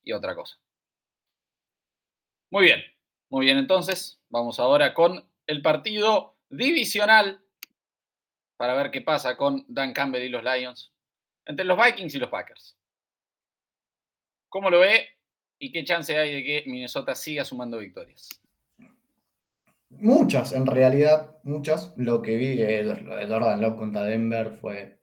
[0.02, 0.58] y otra cosa.
[2.50, 2.82] Muy bien,
[3.28, 4.20] muy bien entonces.
[4.28, 7.40] Vamos ahora con el partido divisional
[8.56, 10.92] para ver qué pasa con Dan Campbell y los Lions
[11.46, 12.76] entre los Vikings y los Packers.
[14.48, 15.08] ¿Cómo lo ve
[15.58, 18.28] y qué chance hay de que Minnesota siga sumando victorias?
[19.90, 21.92] Muchas, en realidad, muchas.
[21.96, 22.96] Lo que vi, el
[23.28, 24.98] Jordan Love contra Denver fue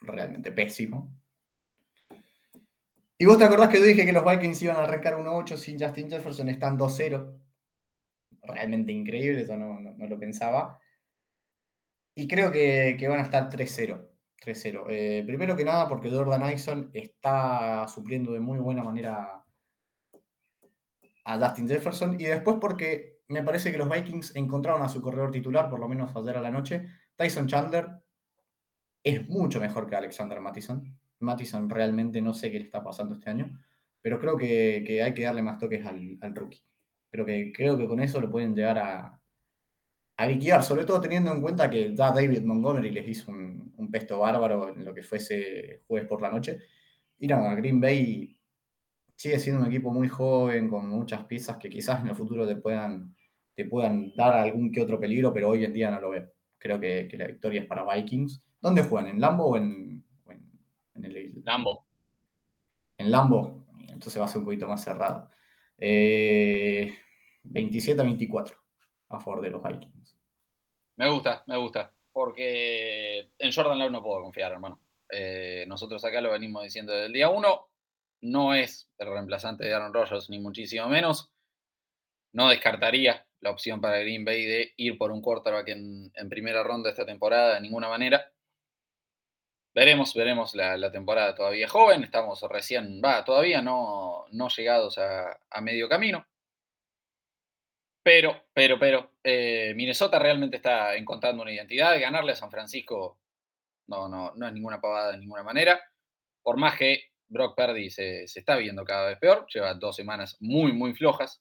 [0.00, 1.17] realmente pésimo.
[3.20, 5.78] Y vos te acordás que yo dije que los Vikings iban a arrancar 1-8 sin
[5.78, 7.36] Justin Jefferson, están 2-0.
[8.42, 10.78] Realmente increíble, eso no, lo pensaba.
[12.14, 14.08] Y creo que, van a estar 3-0.
[14.40, 14.84] 3-0.
[14.88, 19.44] Eh, primero que nada, porque Jordan Addison está supliendo de muy buena manera
[21.24, 22.20] a Justin Jefferson.
[22.20, 25.88] Y después porque me parece que los Vikings encontraron a su corredor titular, por lo
[25.88, 26.86] menos ayer a la noche.
[27.16, 27.88] Tyson Chandler
[29.02, 30.98] es mucho mejor que Alexander Mattison.
[31.20, 33.58] Mattison realmente no sé qué le está pasando este año,
[34.00, 36.62] pero creo que, hay que darle más toques al, rookie.
[37.10, 39.20] Creo que, creo que con eso lo pueden llegar a,
[40.26, 44.68] liquidar, sobre todo teniendo en cuenta que ya David Montgomery les hizo un, pesto bárbaro
[44.74, 46.58] en lo que fuese jueves por la noche.
[47.18, 48.36] Ir a Green Bay
[49.16, 52.56] sigue siendo un equipo muy joven, con muchas piezas que quizás en el futuro te
[52.56, 53.14] puedan,
[53.54, 56.30] te puedan dar algún que otro peligro, pero hoy en día no lo veo.
[56.58, 58.42] Creo que, que la victoria es para Vikings.
[58.60, 59.10] ¿Dónde juegan?
[59.10, 60.04] ¿En Lambo o en,
[60.98, 61.86] en el Lambo.
[62.98, 65.30] En Lambo, entonces va a ser un poquito más cerrado.
[65.78, 68.56] 27 a 24
[69.10, 70.18] a favor de los Vikings.
[70.96, 71.92] Me gusta, me gusta.
[72.12, 74.80] Porque en Jordan Love no puedo confiar, hermano.
[75.10, 77.68] Eh, nosotros acá lo venimos diciendo desde el día 1.
[78.22, 81.32] No es el reemplazante de Aaron Rodgers, ni muchísimo menos.
[82.32, 86.64] No descartaría la opción para Green Bay de ir por un quarterback en, en primera
[86.64, 88.32] ronda esta temporada de ninguna manera.
[89.78, 95.88] Veremos, veremos la, temporada todavía joven, estamos recién, va, todavía no, no llegados a, medio
[95.88, 96.26] camino.
[98.02, 101.92] Pero, pero, pero, eh, Minnesota realmente está encontrando una identidad.
[101.92, 103.20] De ganarle a San Francisco
[103.86, 105.80] no, no, no es ninguna pavada de ninguna manera.
[106.42, 110.36] Por más que Brock Purdy se, se está viendo cada vez peor, lleva dos semanas
[110.40, 111.40] muy, muy flojas.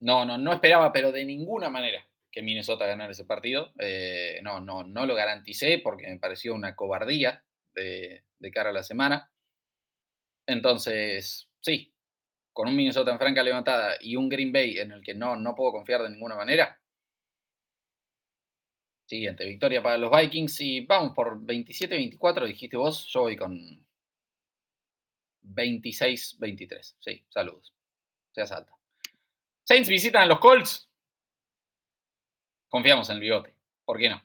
[0.00, 3.72] No, no, no esperaba, pero de ninguna manera que Minnesota ganara ese partido.
[3.78, 8.82] Eh, no, no, no lo garanticé porque me pareció una cobardía de, cara a la
[8.82, 9.30] semana.
[10.44, 11.94] Entonces, sí,
[12.52, 15.54] con un Minnesota en franca levantada y un Green Bay en el que no, no
[15.54, 16.76] puedo confiar de ninguna manera.
[19.06, 23.86] Siguiente, victoria para los Vikings y vamos por 27-24, dijiste vos, yo voy con
[25.44, 26.96] 26-23.
[26.98, 27.72] Sí, saludos.
[28.32, 28.72] Sea salta.
[29.62, 30.90] Saints visitan a los Colts
[32.74, 33.54] confiamos en el bigote.
[33.84, 34.20] ¿Por qué no?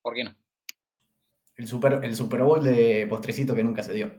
[0.00, 0.34] ¿Por qué no?
[1.54, 4.10] El Super, el Bowl de postrecito que nunca se dio.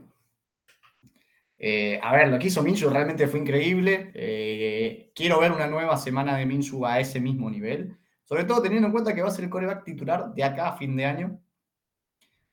[1.58, 4.12] Eh, a ver, lo que hizo Minshew realmente fue increíble.
[4.14, 7.98] Eh, quiero ver una nueva semana de Minshew a ese mismo nivel.
[8.24, 10.78] Sobre todo teniendo en cuenta que va a ser el coreback titular de acá a
[10.78, 11.42] fin de año.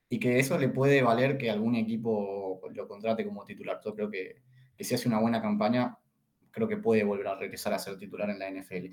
[0.09, 3.79] Y que eso le puede valer que algún equipo lo contrate como titular.
[3.85, 4.41] Yo creo que
[4.79, 5.95] si hace una buena campaña,
[6.49, 8.87] creo que puede volver a regresar a ser titular en la NFL.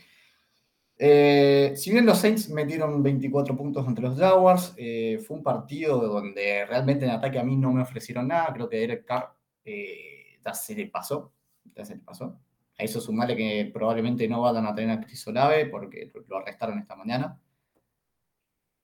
[1.01, 6.01] Eh, si bien los Saints metieron 24 puntos entre los Jaguars, eh, fue un partido
[6.01, 8.53] donde realmente en ataque a mí no me ofrecieron nada.
[8.53, 9.33] Creo que Derek Carr
[9.65, 11.33] eh, ya se le pasó.
[11.77, 12.41] Ya se le pasó.
[12.79, 16.79] A eso sumarle que probablemente no vayan a tener a Chris Olave porque lo arrestaron
[16.79, 17.41] esta mañana.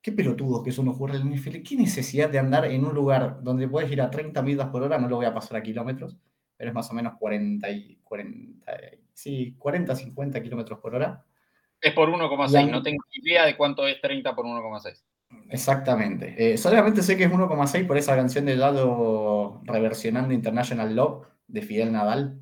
[0.01, 1.63] Qué pelotudos que son los jugadores del NFL.
[1.63, 4.97] ¿Qué necesidad de andar en un lugar donde puedes ir a 30 millas por hora?
[4.97, 6.15] No lo voy a pasar a kilómetros,
[6.55, 8.71] pero es más o menos 40, y 40,
[9.13, 11.25] sí, 40 50 kilómetros por hora
[11.85, 12.71] es por 1,6.
[12.71, 15.03] No tengo idea de cuánto es 30 por 1,6.
[15.49, 16.35] Exactamente.
[16.37, 21.61] Eh, solamente sé que es 1,6 por esa canción de Lado reversionando International Love de
[21.61, 22.41] Fidel Nadal.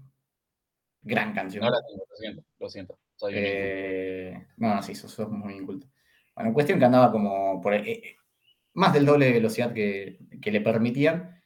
[1.01, 1.65] Gran canción.
[1.65, 2.43] No la tengo, lo siento.
[2.59, 2.99] Lo siento.
[3.17, 5.87] Soy eh, no, sí, sos, sos, muy inculto.
[6.35, 8.15] Bueno, cuestión que andaba como por eh,
[8.73, 11.42] más del doble de velocidad que, que le permitían.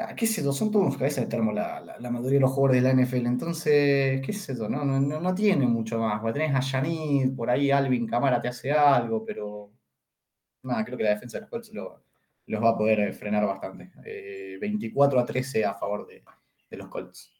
[0.00, 0.52] Ah, ¿Qué sé yo?
[0.52, 3.26] Son todos unos cabezas de termo la, la, mayoría de los jugadores de la NFL.
[3.26, 4.68] Entonces, ¿qué sé yo?
[4.68, 6.22] No, no, no tiene mucho más.
[6.32, 9.72] Tenés a Yanid, por ahí Alvin Camara te hace algo, pero
[10.62, 13.90] nada, creo que la defensa de los Colts los va a poder eh, frenar bastante.
[14.60, 16.22] 24 eh, a 13 a favor de,
[16.76, 17.32] los Colts.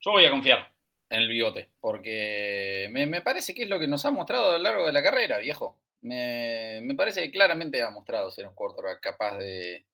[0.00, 0.72] Yo voy a confiar
[1.10, 4.58] en el bigote, porque me, parece que es lo que nos ha mostrado a lo
[4.58, 5.78] largo de la carrera, viejo.
[6.02, 9.84] Me, parece que claramente ha mostrado ser un quarterback capaz de,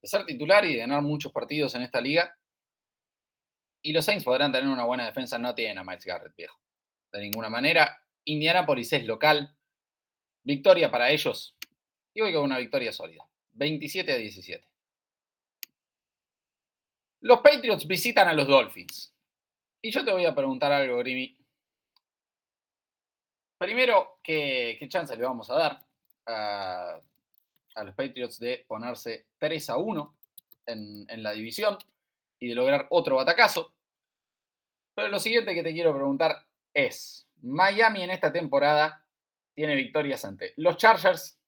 [0.00, 2.36] de ser titular y de ganar muchos partidos en esta liga.
[3.82, 6.58] Y los Saints podrán tener una buena defensa, no tienen a Miles Garrett, viejo.
[7.12, 8.02] De ninguna manera.
[8.24, 9.56] Indianapolis es local.
[10.42, 11.56] Victoria para ellos.
[12.14, 13.24] Y voy con una victoria sólida.
[13.52, 14.66] 27 a 17.
[17.20, 19.14] Los Patriots visitan a los Dolphins.
[19.82, 21.36] Y yo te voy a preguntar algo, Grimi.
[23.58, 27.02] Primero, ¿qué, chance le vamos a dar
[27.84, 30.16] los Patriots de ponerse 3 a 1
[30.66, 31.78] en, en la división
[32.38, 33.72] y de lograr otro batacazo?
[34.94, 39.04] Pero lo siguiente que te quiero preguntar es, Miami en esta temporada
[39.54, 41.38] tiene victorias ante los Chargers.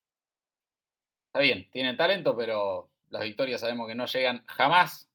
[1.28, 5.10] Está bien, tienen talento, pero las victorias sabemos que no llegan jamás.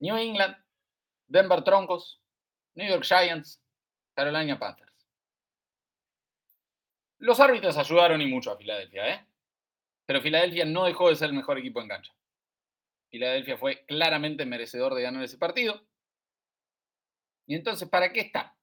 [0.00, 0.56] New England,
[1.26, 2.20] Denver Troncos,
[2.74, 3.60] New York Giants,
[4.14, 4.92] Carolina Panthers.
[7.18, 9.26] Los árbitros ayudaron y mucho a Filadelfia, ¿eh?
[10.06, 12.12] Pero Filadelfia no dejó de ser el mejor equipo en cancha.
[13.10, 15.86] Filadelfia fue claramente merecedor de ganar ese partido.
[17.46, 18.56] Y entonces, ¿para qué está?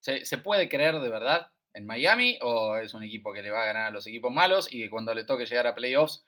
[0.00, 3.62] ¿Se, ¿Se, puede creer de verdad en Miami o es un equipo que le va
[3.62, 6.26] a ganar a los equipos malos y que cuando le toque llegar a playoffs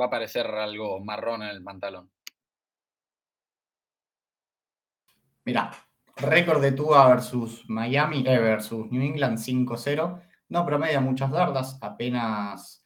[0.00, 2.10] va a parecer algo marrón en el pantalón?
[5.44, 5.70] Mira,
[6.16, 10.22] récord de Tua versus Miami eh, versus New England 5-0.
[10.50, 12.82] No promedia muchas yardas, apenas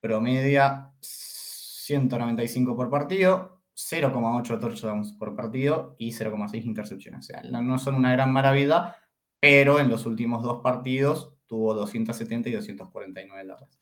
[0.00, 7.20] promedia 195 por partido, 0,8 touchdowns por partido y 0,6 intercepciones.
[7.20, 8.96] O sea, no son una gran maravilla,
[9.40, 13.78] pero en los últimos dos partidos tuvo 270 y 249 yardas.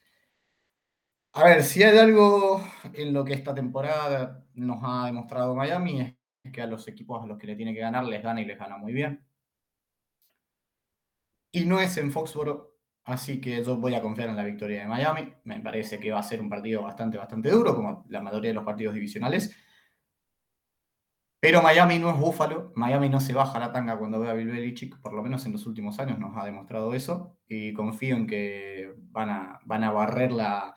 [1.33, 2.63] A ver, si hay algo
[2.95, 7.27] en lo que esta temporada nos ha demostrado Miami es que a los equipos a
[7.27, 9.23] los que le tiene que ganar les gana y les gana muy bien.
[11.53, 12.76] Y no es en Foxboro,
[13.07, 15.33] así que yo voy a confiar en la victoria de Miami.
[15.45, 18.55] Me parece que va a ser un partido bastante, bastante duro, como la mayoría de
[18.55, 19.57] los partidos divisionales.
[21.41, 24.97] Pero Miami no es Búfalo, Miami no se baja la tanga cuando ve a Bill
[25.01, 28.93] por lo menos en los últimos años nos ha demostrado eso, y confío en que
[29.11, 30.77] van a, van a barrer la,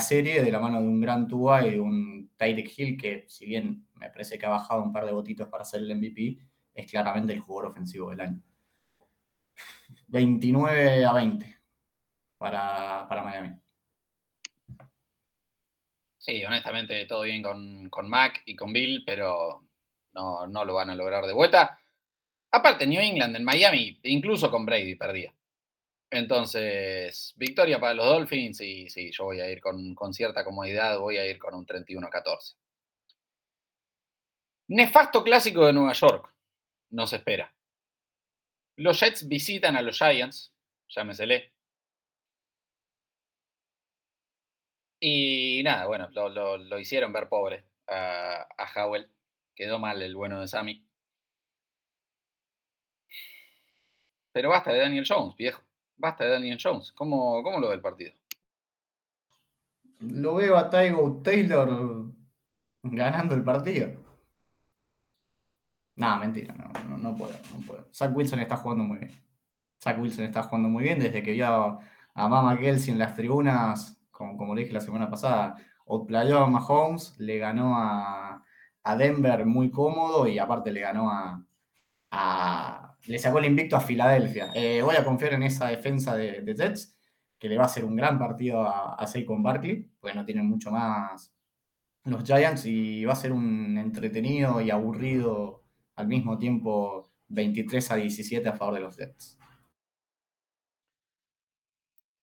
[0.00, 3.46] serie de la mano de un gran Tua y de un Tyreek Hill, que si
[3.46, 6.38] bien me parece que ha bajado un par de botitos para ser el MVP,
[6.74, 8.42] es claramente el jugador ofensivo del año.
[10.08, 11.60] 29 a 20
[12.38, 13.56] para, para Miami.
[16.18, 19.64] Sí, honestamente todo bien con, con Mac y con Bill, pero
[20.14, 21.78] no, no lo van a lograr de vuelta.
[22.52, 25.34] Aparte, New England en Miami, incluso con Brady, perdía.
[26.10, 30.98] Entonces, victoria para los Dolphins y sí, yo voy a ir con, con cierta comodidad,
[30.98, 32.54] voy a ir con un 31-14.
[34.68, 36.32] Nefasto clásico de Nueva York,
[36.90, 37.52] no se espera.
[38.76, 40.52] Los Jets visitan a los Giants,
[40.88, 41.52] llámesele.
[45.00, 49.10] Y nada, bueno, lo, hicieron ver pobre a, a Howell.
[49.54, 50.86] Quedó mal el bueno de Sammy.
[54.32, 55.62] Pero basta de Daniel Jones, viejo.
[55.96, 56.92] Basta de Daniel Jones.
[56.92, 58.12] ¿Cómo, cómo lo ve el partido?
[60.00, 62.12] Lo veo a Tygo Taylor
[62.82, 64.01] ganando el partido.
[65.96, 67.84] No, mentira, no, no, no, puedo, no.
[67.92, 69.22] Zach Wilson está jugando muy bien.
[69.82, 71.80] Zach Wilson está jugando muy bien desde que vio a,
[72.28, 77.14] Mama Kelsey en las tribunas, como, como le dije la semana pasada, outplayó a Mahomes,
[77.18, 78.44] le ganó a,
[78.82, 84.50] a Denver muy cómodo y aparte le ganó a, le sacó el invicto a Filadelfia.
[84.54, 86.96] Eh, voy a confiar en esa defensa de, Jets,
[87.38, 90.46] que le va a hacer un gran partido a, a Saquon Barkley, porque no tienen
[90.46, 91.32] mucho más
[92.04, 95.61] los Giants y va a ser un entretenido y aburrido
[95.96, 99.38] al mismo tiempo 23 a 17 a favor de los Jets.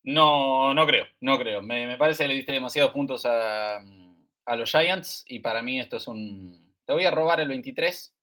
[0.03, 1.61] No, no creo, no creo.
[1.61, 5.97] Me, parece que le diste demasiados puntos a, a los Giants y para mí esto
[5.97, 6.73] es un...
[6.85, 8.15] Te voy a robar el 23.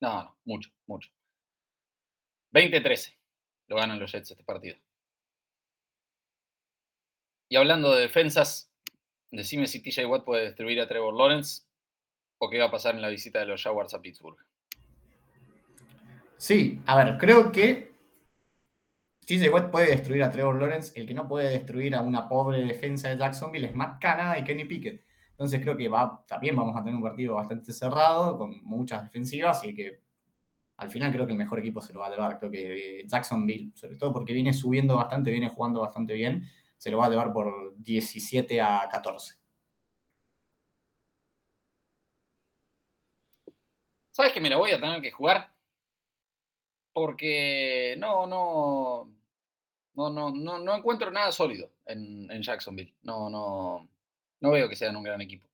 [0.00, 1.10] No, no, mucho, mucho.
[2.52, 3.16] 20-13
[3.68, 4.76] lo ganan los Jets este partido.
[7.48, 8.70] Y hablando de defensas,
[9.30, 11.62] decime si TJ Watt puede destruir a Trevor Lawrence
[12.38, 14.38] o qué va a pasar en la visita de los Jaguars a Pittsburgh.
[16.44, 17.94] Sí, a ver, creo que
[19.26, 20.92] TJ Watt puede destruir a Trevor Lawrence.
[20.94, 24.44] El que no puede destruir a una pobre defensa de Jacksonville es Matt Canada y
[24.44, 25.02] Kenny Pickett.
[25.30, 29.64] Entonces creo que va, también vamos a tener un partido bastante cerrado, con muchas defensivas
[29.64, 30.02] y que
[30.76, 32.38] al final creo que el mejor equipo se lo va a llevar.
[32.38, 36.98] Creo que Jacksonville, sobre todo porque viene subiendo bastante, viene jugando bastante bien, se lo
[36.98, 39.36] va a llevar por 17 a 14.
[44.10, 45.53] ¿Sabes que me la voy a tener que jugar?
[46.94, 49.12] Porque no, no,
[49.94, 52.94] no, no, no, encuentro nada sólido en, en Jacksonville.
[53.02, 53.86] No, no,
[54.40, 55.48] no veo que sean un gran equipo.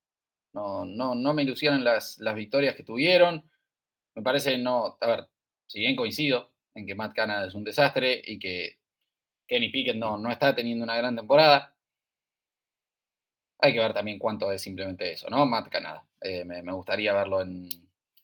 [0.53, 3.43] No, no, no me ilusionan las, las victorias que tuvieron.
[4.15, 5.27] Me parece no, a ver,
[5.67, 8.77] si bien coincido en que Matt Canada es un desastre y que
[9.47, 11.75] Kenny Pickett no, no está teniendo una gran temporada,
[13.59, 15.45] hay que ver también cuánto es simplemente eso, ¿no?
[15.45, 16.05] Matt Canada.
[16.21, 17.67] Eh, me, gustaría verlo en,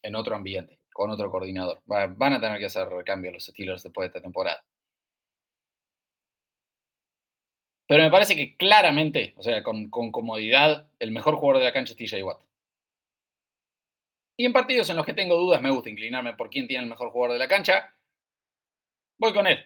[0.02, 1.80] en, otro ambiente, con otro coordinador.
[1.86, 4.64] van a tener que hacer cambios los Steelers después de esta temporada.
[7.88, 11.94] Pero me parece que claramente, o sea, con, comodidad, el mejor jugador de la cancha
[11.94, 12.42] es TJ Watt.
[14.38, 16.90] Y en partidos en los que tengo dudas, me gusta inclinarme por quién tiene el
[16.90, 17.94] mejor jugador de la cancha.
[19.20, 19.64] Voy con él.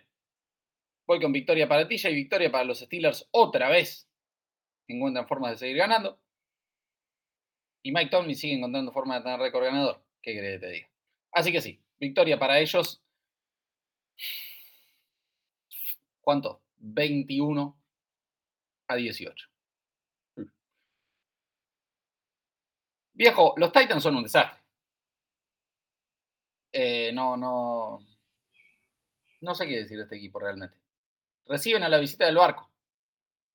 [1.07, 4.05] Voy con victoria para TJ y victoria para los Steelers otra vez.
[4.89, 6.19] Encuentran formas de seguir ganando.
[7.83, 10.03] Y Mike Tomlin sigue encontrando formas de tener récord ganador.
[10.21, 10.90] ¿Qué crees que te diga?
[11.31, 13.01] Así que sí, victoria para ellos.
[16.21, 16.61] ¿Cuánto?
[16.77, 17.79] 21
[18.87, 19.47] a 18.
[23.13, 24.59] Viejo, los Titans son un desastre.
[26.71, 27.99] Eh, no, no.
[29.41, 30.77] No sé qué decir de este equipo realmente.
[31.45, 32.69] Reciben a la visita del barco.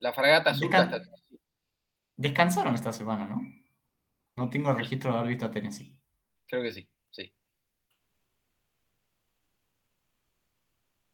[0.01, 1.03] La fragata Descan
[2.16, 3.41] Descansaron esta semana, ¿no?
[4.37, 5.99] No tengo registro de haber visto a Tennessee.
[6.47, 7.33] Creo que sí, sí.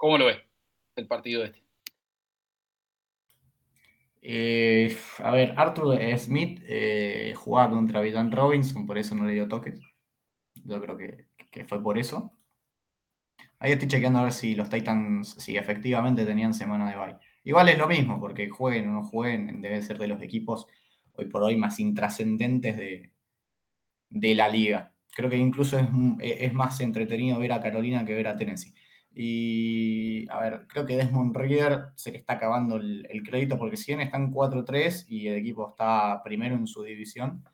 [0.02, 0.34] ¿Cómo lo ve
[0.96, 1.62] el partido este?
[4.20, 9.46] Eh, a ver, Arthur Smith eh, jugaba contra Vidan Robinson, por eso no le dio
[9.46, 9.78] toques.
[10.64, 12.32] Yo creo que, fue por eso.
[13.60, 17.18] Ahí estoy chequeando a ver si los Titans, si efectivamente tenían semana de bye.
[17.44, 20.66] Igual es lo mismo, porque jueguen o no jueguen, debe ser de los equipos
[21.12, 23.12] hoy por hoy más intrascendentes de,
[24.10, 24.92] de la liga.
[25.14, 25.78] Creo que incluso
[26.18, 28.74] es más entretenido ver a Carolina que ver a Tennessee.
[29.14, 33.92] Y a ver, creo que Desmond Reader se le está acabando el, crédito porque si
[33.92, 37.44] bien están 4-3 y el equipo está primero en su división,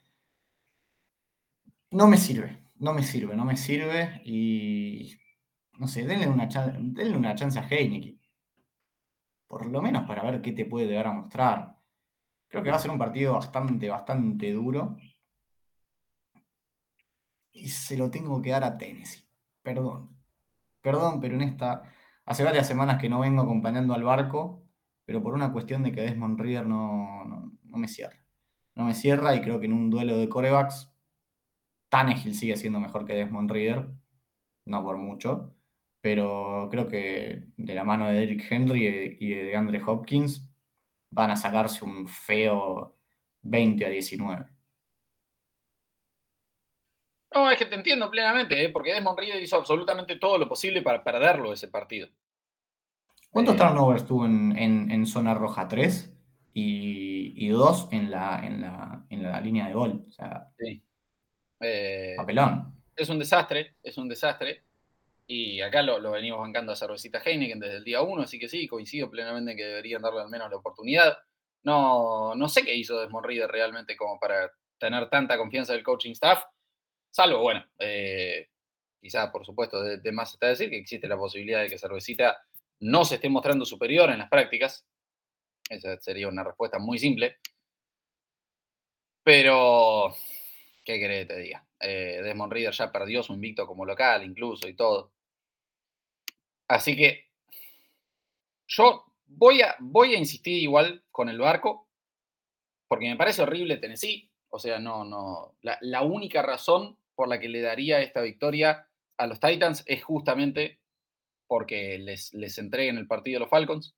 [1.91, 5.17] no me sirve, no me sirve, no me sirve y
[5.79, 8.21] no sé, denle una, denle una chance a Heineken.
[9.47, 11.77] Por lo menos para ver qué te puede llegar a mostrar.
[12.49, 14.97] Creo que va a ser un partido bastante, bastante duro.
[17.53, 19.25] Y se lo tengo que dar a Tennessee.
[19.63, 20.18] Perdón.
[20.89, 21.83] Perdón, pero en esta,
[22.25, 24.63] hace varias semanas que no vengo acompañando al barco,
[25.05, 28.17] pero por una cuestión de que Desmond Reader no, no, me cierra.
[28.75, 30.91] No me cierra y creo que en un duelo de corebacks,
[31.91, 33.91] Tannehill sigue siendo mejor que Desmond Reader,
[34.65, 35.55] no por mucho,
[36.01, 40.49] pero creo que de la mano de Derrick Henry y de Andre Hopkins
[41.11, 42.97] van a sacarse un feo
[43.43, 44.47] 20 a 19.
[47.35, 48.71] No, es que te entiendo plenamente, ¿eh?
[48.71, 52.09] porque Desmond Reader hizo absolutamente todo lo posible para perderlo ese partido.
[53.31, 55.69] ¿Cuántos eh, turnovers tuvo en, zona roja?
[55.69, 56.13] ¿Tres?
[56.55, 58.41] Y, dos en la,
[59.11, 60.05] en, la, línea de gol.
[60.09, 60.83] O sea, sí.
[61.61, 62.75] Eh, papelón.
[62.97, 64.65] Es un desastre, es un desastre.
[65.27, 68.67] Y acá lo, venimos bancando a Cervecita Heineken desde el día uno, así que sí,
[68.67, 71.19] coincido plenamente en que deberían darle al menos la oportunidad.
[71.63, 76.13] No, no sé qué hizo Desmond Reader realmente como para tener tanta confianza del coaching
[76.13, 76.43] staff
[77.11, 78.49] Salvo, bueno, eh,
[79.01, 82.39] quizá por supuesto de, más está decir que existe la posibilidad de que Cervecita
[82.81, 84.87] no se esté mostrando superior en las prácticas.
[85.69, 87.39] Esa sería una respuesta muy simple.
[89.23, 90.15] Pero,
[90.85, 91.67] ¿qué querés que te diga?
[91.81, 95.13] Eh, Desmond Reader ya perdió su invicto como local, incluso y todo.
[96.69, 97.29] Así que
[98.67, 101.89] yo voy a, voy a insistir igual con el barco,
[102.87, 104.28] porque me parece horrible Tennessee.
[104.51, 105.57] O sea, no, no.
[105.63, 110.81] La, única razón por la que le daría esta victoria a los Titans es justamente
[111.47, 113.95] porque les, les entreguen el partido a los Falcons.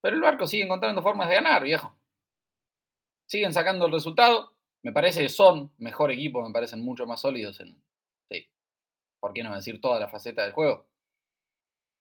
[0.00, 1.96] Pero el barco sigue encontrando formas de ganar, viejo.
[3.26, 4.52] Siguen sacando el resultado.
[4.82, 7.80] Me parece que son mejor equipo, me parecen mucho más sólidos en.
[9.22, 10.88] ¿Por qué no decir toda la faceta del juego?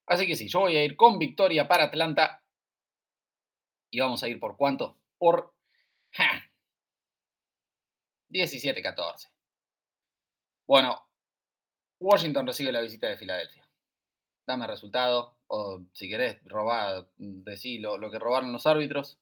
[0.08, 2.44] Así que sí, yo voy a ir con victoria para Atlanta.
[3.92, 4.98] Y vamos a ir por cuánto?
[5.20, 5.54] Por
[8.30, 9.30] 17-14.
[10.68, 10.98] Bueno,
[12.00, 13.68] Washington recibe la visita de Filadelfia.
[14.48, 19.20] Dame resultado, o si querés, robar, decí lo, que robaron los árbitros.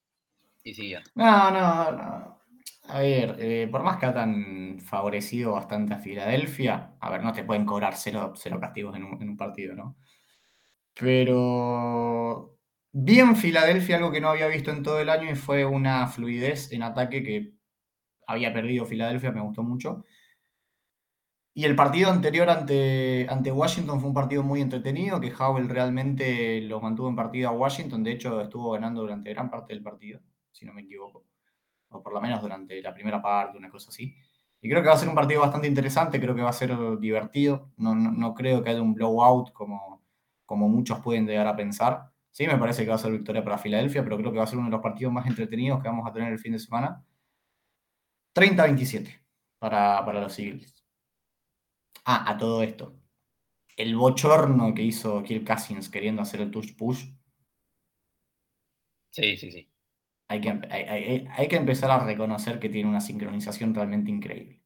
[0.64, 1.04] y sigan.
[1.16, 2.40] No, no, no.
[2.90, 7.44] A ver, eh, por más que tan favorecido bastante a Filadelfia, a ver, no te
[7.44, 9.96] pueden cobrar cero, castigos en un, partido, ¿no?
[10.94, 12.59] Pero
[12.92, 16.72] bien Filadelfia, algo que no había visto en todo el año y fue una fluidez
[16.72, 17.54] en ataque que
[18.28, 20.06] había perdido Filadelfia, me gustó mucho.
[21.54, 26.62] Y el partido anterior ante, ante Washington fue un partido muy entretenido, que Howell realmente
[26.62, 30.22] lo mantuvo en partido a Washington, de hecho estuvo ganando durante gran parte del partido,
[30.52, 31.26] si no me equivoco
[31.90, 34.16] o por lo menos durante la primera parte, una cosa así.
[34.62, 36.76] Y creo que va a ser un partido bastante interesante, creo que va a ser
[37.00, 40.04] divertido, no, no, creo que haya un blowout como,
[40.46, 42.12] como muchos pueden llegar a pensar.
[42.32, 44.48] Sí, me parece que va a ser victoria para Filadelfia, pero creo que va a
[44.48, 47.04] ser uno de los partidos más entretenidos que vamos a tener el fin de semana.
[48.34, 49.20] 30-27
[49.58, 50.86] para, para los Eagles.
[52.06, 52.96] Ah, a todo esto.
[53.76, 57.06] El bochorno que hizo Kirk Cousins queriendo hacer el touch push.
[59.12, 59.70] Sí, sí, sí
[60.30, 64.62] hay que, hay, que empezar a reconocer que tiene una sincronización realmente increíble.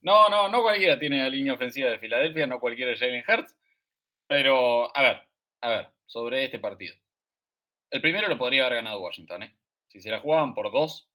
[0.00, 3.56] No, no, no cualquiera tiene la línea ofensiva de Filadelfia, no cualquiera es Jalen Hurts.
[4.28, 5.22] Pero, a ver,
[5.62, 6.94] a ver, sobre este partido.
[7.90, 9.56] El primero lo podría haber ganado Washington, ¿eh?
[9.88, 11.08] Si se la jugaban por dos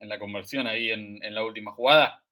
[0.00, 2.24] en la conversión ahí en, la última jugada,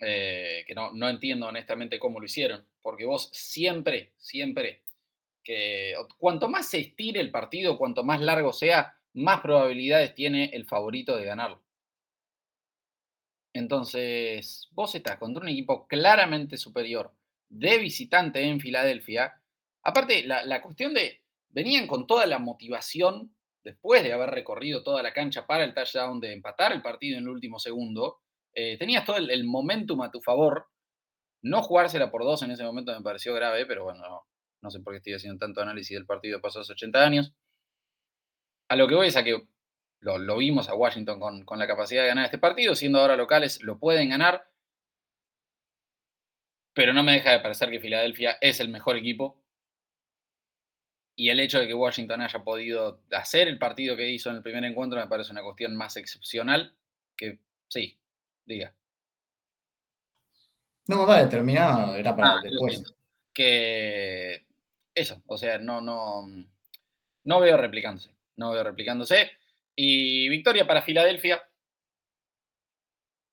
[0.00, 4.82] eh, que no, no entiendo honestamente cómo lo hicieron, porque vos siempre, siempre
[5.44, 10.66] que cuanto más se estire el partido, cuanto más largo sea, más probabilidades tiene el
[10.66, 11.62] favorito de ganarlo.
[13.52, 17.12] Entonces, vos estás contra un equipo claramente superior
[17.48, 19.40] de visitante en Filadelfia.
[19.82, 25.12] Aparte, la, cuestión de, venían con toda la motivación después de haber recorrido toda la
[25.12, 28.20] cancha para el touchdown, de empatar el partido en el último segundo.
[28.54, 30.68] Eh, tenías todo el, el, momentum a tu favor.
[31.42, 34.26] No jugársela por dos en ese momento me pareció grave, pero bueno,
[34.62, 37.34] no sé por qué estoy haciendo tanto análisis del partido de pasados 80 años.
[38.68, 39.46] A lo que voy es a que
[40.04, 43.78] lo, vimos a Washington con, la capacidad de ganar este partido, siendo ahora locales, lo
[43.78, 44.46] pueden ganar.
[46.74, 49.40] Pero no me deja de parecer que Filadelfia es el mejor equipo.
[51.16, 54.42] Y el hecho de que Washington haya podido hacer el partido que hizo en el
[54.42, 56.74] primer encuentro me parece una cuestión más excepcional
[57.16, 57.96] que, sí,
[58.44, 58.74] diga.
[60.86, 62.82] No, va determinado, era para ah, después.
[63.32, 64.44] Que
[64.94, 66.26] eso, o sea, no, no,
[67.24, 69.30] no veo replicándose, no veo replicándose.
[69.76, 71.42] Y victoria para Filadelfia.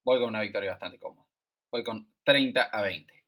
[0.04, 1.28] Voy con una victoria bastante cómoda.
[1.72, 3.21] Voy con 30 a 20.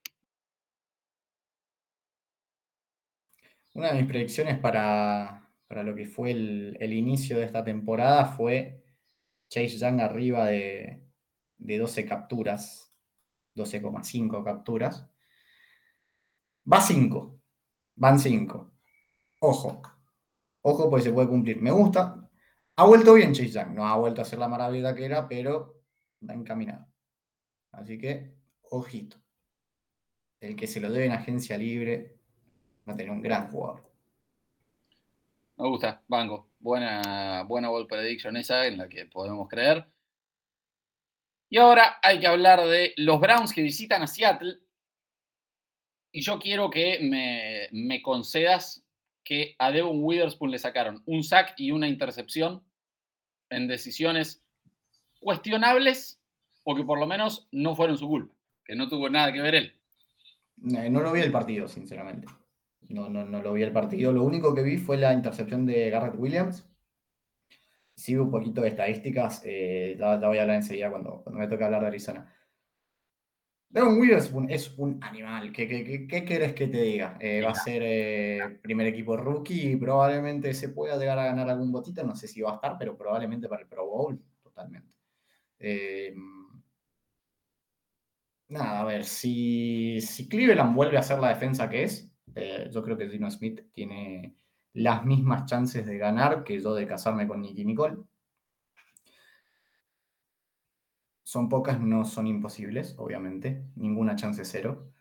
[3.74, 8.84] Una de mis predicciones para, lo que fue el, inicio de esta temporada fue
[9.50, 11.04] Chase Young arriba de,
[11.58, 12.94] de 12 capturas,
[13.56, 15.10] 12,5 capturas.
[16.72, 17.40] Va 5.
[17.96, 18.72] Van 5.
[19.40, 19.82] Ojo.
[20.62, 21.60] Ojo, pues se puede cumplir.
[21.60, 22.30] Me gusta.
[22.76, 23.74] Ha vuelto bien Chase Young.
[23.74, 25.82] No ha vuelto a ser la maravilla que era, pero
[26.28, 26.88] va encaminado.
[27.72, 28.36] Así que,
[28.70, 29.18] ojito.
[30.40, 32.23] El que se lo debe en agencia libre
[32.88, 33.84] va a tener un gran jugador.
[35.58, 36.50] Me gusta, Banco.
[36.60, 39.86] Buena, buena ball prediction esa en la que podemos creer.
[41.50, 44.58] Y ahora hay que hablar de los Browns que visitan a Seattle
[46.12, 48.84] y yo quiero que me, concedas
[49.24, 52.64] que a Devon Witherspoon le sacaron un sack y una intercepción
[53.50, 54.44] en decisiones
[55.20, 56.20] cuestionables
[56.64, 59.56] o que por lo menos no fueron su culpa, que no tuvo nada que ver
[59.56, 59.74] él.
[60.76, 62.28] Eh, no, lo vi el partido, sinceramente.
[62.90, 64.12] No, no, no lo vi el partido.
[64.12, 66.68] Lo único que vi fue la intercepción de Garrett Williams.
[67.96, 71.64] Sigo un poquito de estadísticas, eh, la, voy a hablar enseguida cuando, cuando me toque
[71.64, 72.34] hablar de Arizona.
[73.74, 75.52] Devon Witherspoon es un animal.
[75.52, 77.18] ¿Qué, qué, quieres que te diga?
[77.20, 81.50] Eh, va a ser eh, primer equipo rookie y probablemente se pueda llegar a ganar
[81.50, 82.04] algún botito.
[82.04, 84.94] No sé si va a estar, pero probablemente para el Pro Bowl, totalmente.
[85.58, 86.14] Eh,
[88.50, 92.12] nada, a ver, si, si, Cleveland vuelve a ser la defensa que es,
[92.72, 94.36] yo creo que Dino Smith tiene
[94.74, 97.98] las mismas chances de ganar que yo de casarme con Nicky Nicole.
[101.24, 103.66] Son pocas, no son imposibles, obviamente.
[103.76, 104.94] Ninguna chance cero.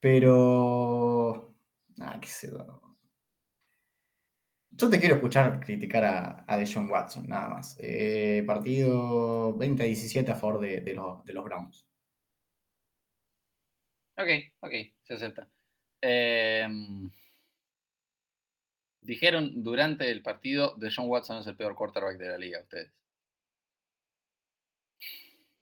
[0.00, 1.54] Pero.
[2.00, 2.80] Ah, qué sé yo.
[4.90, 7.76] te quiero escuchar criticar a, a Deshaun Watson, nada más.
[7.80, 11.86] Eh, partido 20-17 a favor de, los, Browns.
[14.16, 14.28] Ok,
[14.60, 14.72] ok,
[15.02, 15.48] se acepta.
[16.06, 17.10] Em,
[19.00, 22.92] dijeron durante el partido, Deshaun Watson es el peor quarterback de la liga, ustedes.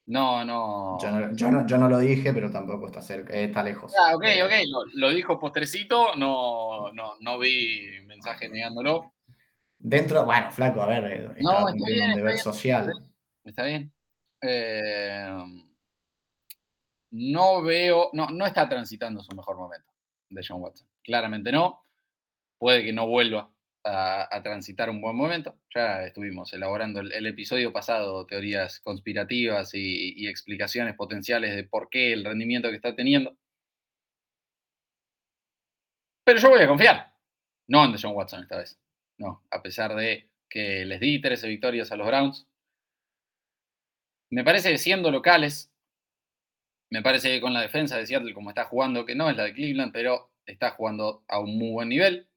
[0.06, 0.98] No, no.
[1.36, 3.94] Yo no, lo dije, pero tampoco está cerca, está lejos.
[3.96, 4.52] Ah, ok, eh, ok.
[4.94, 9.14] Lo, dijo postrecito, no, no, no vi mensaje negándolo.
[9.78, 12.92] Dentro, bueno, flaco, a ver, eh, no, estaba cumpliendo un deber social.
[13.44, 13.92] Está bien.
[14.40, 15.62] Eh,
[17.12, 19.91] no veo, no, no está transitando su mejor momento
[20.34, 20.88] de John Watson.
[21.02, 21.84] Claramente no.
[22.58, 23.52] Puede que no vuelva
[23.84, 25.58] a, transitar un buen momento.
[25.74, 32.12] Ya estuvimos elaborando el, episodio pasado teorías conspirativas y, y, explicaciones potenciales de por qué
[32.12, 33.36] el rendimiento que está teniendo.
[36.24, 37.12] Pero yo voy a confiar.
[37.68, 38.78] No en John Watson esta vez.
[39.18, 42.46] No, a pesar de que les di 13 victorias a los Browns.
[44.30, 45.71] Me parece que siendo locales,
[46.92, 49.44] me parece que con la defensa de Seattle como está jugando, que no es la
[49.44, 52.28] de Cleveland, pero está jugando a un muy buen nivel.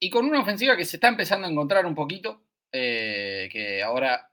[0.00, 2.42] Y con una ofensiva que se está empezando a encontrar un poquito,
[2.72, 4.32] eh, que ahora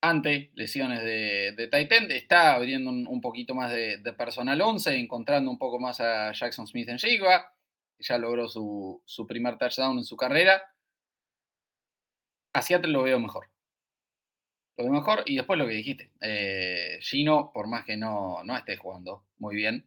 [0.00, 5.58] ante lesiones de, de Titan está abriendo un, poquito más de, personal 11, encontrando un
[5.58, 7.54] poco más a Jackson Smith en Jigba,
[7.98, 10.62] que ya logró su, primer touchdown en su carrera.
[12.54, 13.51] A Seattle lo veo mejor.
[14.78, 16.10] Lo mejor y después lo que dijiste.
[16.20, 19.86] Eh, Gino, por más que no, no esté jugando muy bien,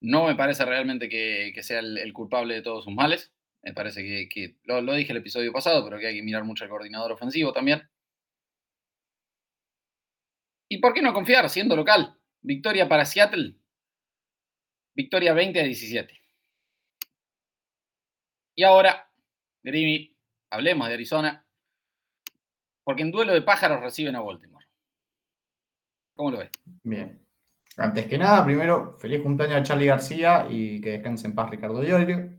[0.00, 3.32] no me parece realmente que, sea el, culpable de todos sus males.
[3.62, 6.70] Me parece que, lo, dije el episodio pasado, pero que hay que mirar mucho al
[6.70, 7.82] coordinador ofensivo también.
[10.68, 12.18] ¿Y por qué no confiar siendo local?
[12.42, 13.54] Victoria para Seattle.
[14.94, 16.20] Victoria 20 a 17.
[18.56, 19.10] Y ahora,
[19.62, 20.14] Grimmy,
[20.50, 21.46] hablemos de Arizona.
[22.84, 24.66] Porque en duelo de pájaros reciben a Baltimore.
[26.14, 26.50] ¿Cómo lo ves?
[26.82, 27.24] Bien.
[27.76, 31.80] Antes que nada, primero, feliz cumpleaños a Charlie García y que descanse en paz Ricardo
[31.80, 32.30] Diorio.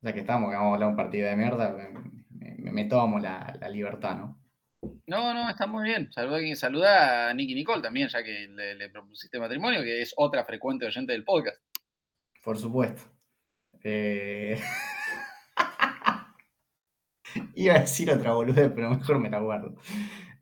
[0.00, 1.76] Ya que estamos, que vamos a hablar un partido de mierda,
[2.30, 4.38] me, tomo la, libertad, ¿no?
[5.06, 6.12] No, no, está muy bien.
[6.12, 10.86] Saluda, saluda a Nicky Nicole también, ya que le, propusiste matrimonio, que es otra frecuente
[10.86, 11.60] oyente del podcast.
[12.44, 13.02] Por supuesto.
[13.82, 14.60] Eh,
[17.54, 19.74] iba a decir otra boludez, pero mejor me la guardo.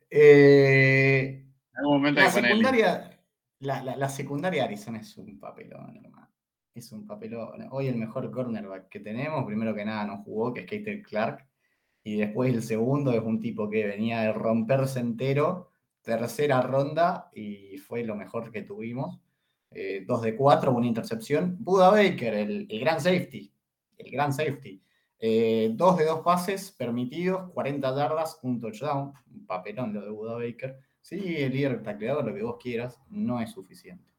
[0.09, 3.19] Eh, la, secundaria,
[3.59, 6.29] la, secundaria de Arizona es un papelón, hermano.
[6.73, 7.67] Es un papelón.
[7.71, 11.47] Hoy el mejor cornerback que tenemos, primero que nada, no jugó, que es Kater Clark.
[12.03, 15.71] Y después el segundo es un tipo que venía de romperse entero,
[16.01, 19.19] tercera ronda, y fue lo mejor que tuvimos.
[19.71, 21.57] Eh, dos de cuatro, una intercepción.
[21.59, 23.51] Buda Baker, el, gran safety.
[23.97, 24.81] El gran safety.
[25.19, 29.13] Eh, dos de dos pases permitidos, 40 yardas, un touchdown.
[29.31, 30.77] Un papelón lo de Buda Baker.
[31.01, 34.11] Sí, el líder tacleador, lo que vos quieras, no es suficiente.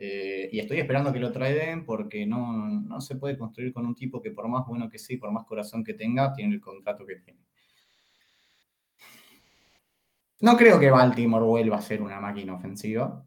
[0.00, 4.22] Eh, y estoy esperando que lo traigan porque no, se puede construir con un tipo
[4.22, 7.16] que por más bueno que sea por más corazón que tenga, tiene el contrato que
[7.16, 7.40] tiene.
[10.40, 13.26] No creo que Baltimore vuelva a ser una máquina ofensiva,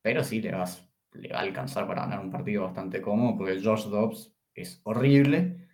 [0.00, 3.60] pero sí le, vas, le va a alcanzar para ganar un partido bastante cómodo porque
[3.60, 5.68] George Dobbs es horrible.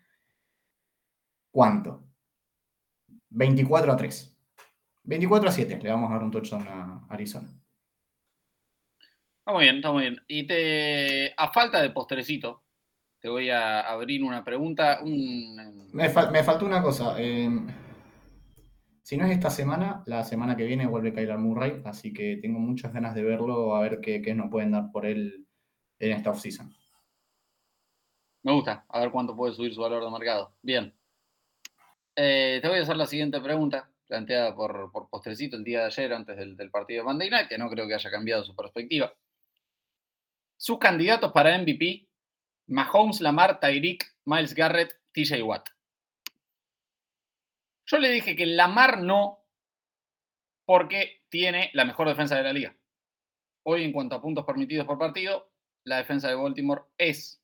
[1.50, 2.04] ¿Cuánto?
[3.30, 4.36] 24 a 3.
[5.04, 7.48] 24 a 7 le vamos a dar un touchdown a Arizona.
[9.38, 10.20] Está muy bien, está muy bien.
[10.28, 12.62] Y te, a falta de postrecito,
[13.20, 15.00] te voy a abrir una pregunta.
[15.04, 17.20] Me, faltó una cosa.
[17.20, 17.66] Em,
[19.02, 22.60] si no es esta semana, la semana que viene vuelve Kyler Murray, así que tengo
[22.60, 25.46] muchas ganas de verlo, a ver qué, qué nos pueden dar por él
[25.98, 26.72] en esta offseason.
[28.42, 30.54] Me gusta, a ver cuánto puede subir su valor de mercado.
[30.62, 30.92] Bien.
[32.16, 35.86] Eh, te voy a hacer la siguiente pregunta planteada por, por Postrecito el día de
[35.86, 39.14] ayer antes del, partido de Monday que no creo que haya cambiado su perspectiva.
[40.56, 42.08] Sus candidatos para MVP,
[42.66, 45.68] Mahomes, Lamar, Tyreek, Miles Garrett, TJ Watt.
[47.86, 49.46] Yo le dije que Lamar no,
[50.64, 52.76] porque tiene la mejor defensa de la liga.
[53.64, 55.52] Hoy, en cuanto a puntos permitidos por partido,
[55.84, 57.41] la defensa de Baltimore es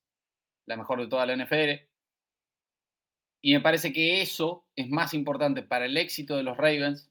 [0.69, 1.89] la mejor de toda la NFL.
[3.41, 7.11] Y me parece que eso es más importante para el éxito de los Ravens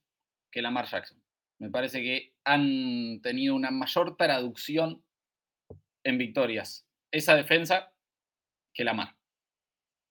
[0.52, 1.22] que Lamar Jackson.
[1.60, 5.04] Me parece que han tenido una mayor traducción
[6.04, 7.92] en victorias esa defensa
[8.74, 9.16] que Lamar.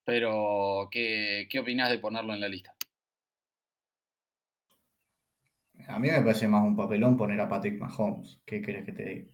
[0.05, 2.75] Pero, ¿qué, qué opinas de ponerlo en la lista?
[5.89, 8.41] A mí me parece más un papelón poner a Patrick Mahomes.
[8.45, 9.31] ¿Qué quieres que te diga?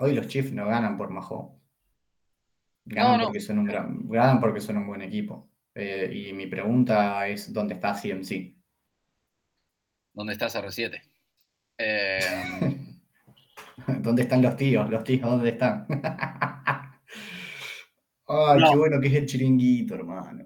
[0.00, 1.58] Hoy los Chiefs no ganan por Mahomes.
[2.88, 5.50] Ganan, Porque, son un gran, porque son un buen equipo.
[5.74, 8.54] Eh, y mi pregunta es, ¿dónde está CMC?
[10.14, 11.00] ¿Dónde está CR7?
[11.78, 12.20] Eh,
[14.00, 14.88] ¿Dónde están los tíos?
[14.90, 15.86] ¿Los tíos dónde están?
[18.26, 20.44] Ay, qué bueno que es el chiringuito, hermano.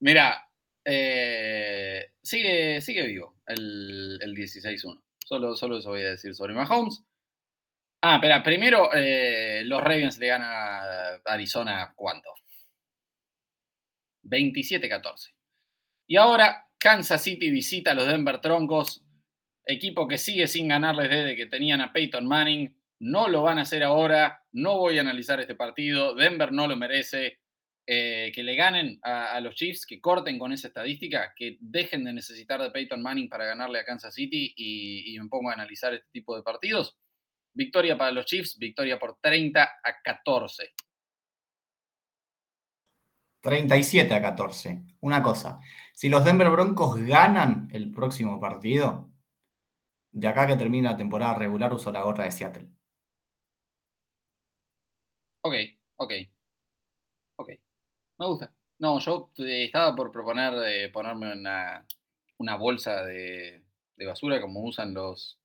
[0.00, 0.48] Mira,
[0.84, 5.00] eh, sigue, sigue vivo el, el 16-1.
[5.18, 7.04] Solo, solo eso voy a decir sobre Mahomes.
[8.02, 12.30] Ah, espera, primero eh, los Ravens le ganan a Arizona, ¿cuánto?
[14.22, 15.34] 27-14.
[16.06, 19.04] Y ahora Kansas City visita a los Denver Troncos,
[19.66, 22.74] equipo que sigue sin ganarles desde que tenían a Peyton Manning.
[23.00, 26.76] No lo van a hacer ahora, no voy a analizar este partido, Denver no lo
[26.76, 27.38] merece.
[27.92, 32.12] Eh, que le ganen a, los Chiefs, que corten con esa estadística, que dejen de
[32.12, 35.92] necesitar de Peyton Manning para ganarle a Kansas City y, y me pongo a analizar
[35.94, 36.96] este tipo de partidos.
[37.52, 40.74] Victoria para los Chiefs, victoria por 30 a 14.
[43.40, 44.82] 37 a 14.
[45.00, 45.60] Una cosa,
[45.94, 49.10] si los Denver Broncos ganan el próximo partido,
[50.12, 52.68] de acá que termina la temporada regular uso la gorra de Seattle.
[55.42, 55.54] Ok,
[55.96, 56.12] ok.
[57.36, 57.48] Ok.
[58.18, 58.52] Me gusta.
[58.78, 61.86] No, yo eh, estaba por proponer de ponerme una,
[62.38, 63.64] una bolsa de,
[63.96, 65.39] basura como usan los,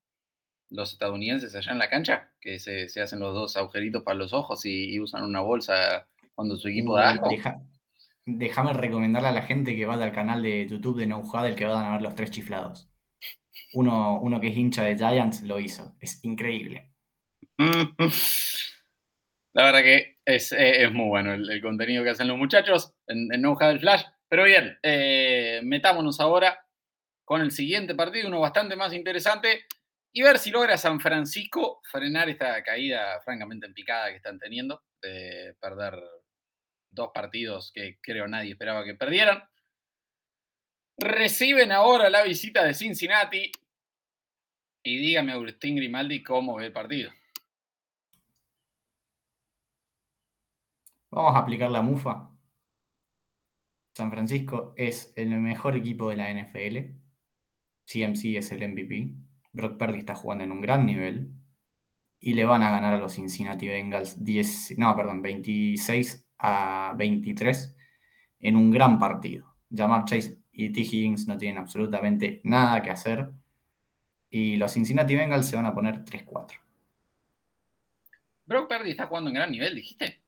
[0.70, 4.66] los estadounidenses allá en la cancha, que se, hacen los dos agujeritos para los ojos
[4.66, 7.30] y, usan una bolsa cuando su equipo da asco
[8.26, 11.66] déjame recomendarle a la gente que vaya al canal de YouTube de No del que
[11.66, 12.90] van a ver los tres chiflados.
[13.74, 15.96] Uno, uno que es hincha de Giants lo hizo.
[16.00, 16.92] Es increíble.
[19.54, 23.42] La verdad que es, eh, muy bueno el, contenido que hacen los muchachos en, en
[23.42, 24.04] No Flash.
[24.28, 26.60] Pero bien, eh, metámonos ahora
[27.24, 29.66] con el siguiente partido, uno bastante más interesante,
[30.18, 34.82] y ver si logra San Francisco frenar esta caída francamente en picada que están teniendo,
[35.02, 36.02] de perder
[36.90, 39.44] dos partidos que creo nadie esperaba que perdieran.
[40.98, 43.52] Reciben ahora la visita de Cincinnati.
[44.84, 47.12] Y dígame, Agustín Grimaldi, cómo ve el partido.
[51.12, 52.32] Vamos a aplicar la mufa.
[53.94, 56.96] San Francisco es el mejor equipo de la NFL.
[57.84, 59.25] CMC es el MVP.
[59.56, 61.32] Brock Purdy está jugando en un gran nivel.
[62.20, 67.76] Y le van a ganar a los Cincinnati Bengals 10, no, perdón, 26 a 23
[68.40, 69.56] en un gran partido.
[69.74, 70.82] Jamar Chase y T.
[70.82, 73.32] Higgins no tienen absolutamente nada que hacer.
[74.30, 76.60] Y los Cincinnati Bengals se van a poner 3-4.
[78.46, 80.22] Brock Purdy está jugando en gran nivel, dijiste.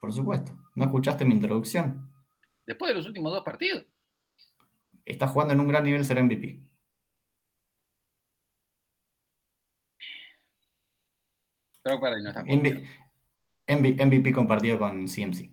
[0.00, 0.52] Por supuesto.
[0.74, 2.10] ¿No escuchaste mi introducción?
[2.66, 3.84] Después de los últimos dos partidos.
[5.04, 6.60] Está jugando en un gran nivel ser MVP.
[11.84, 12.80] Brock Purdy no está jugando.
[13.68, 15.50] MVP compartido con CMC.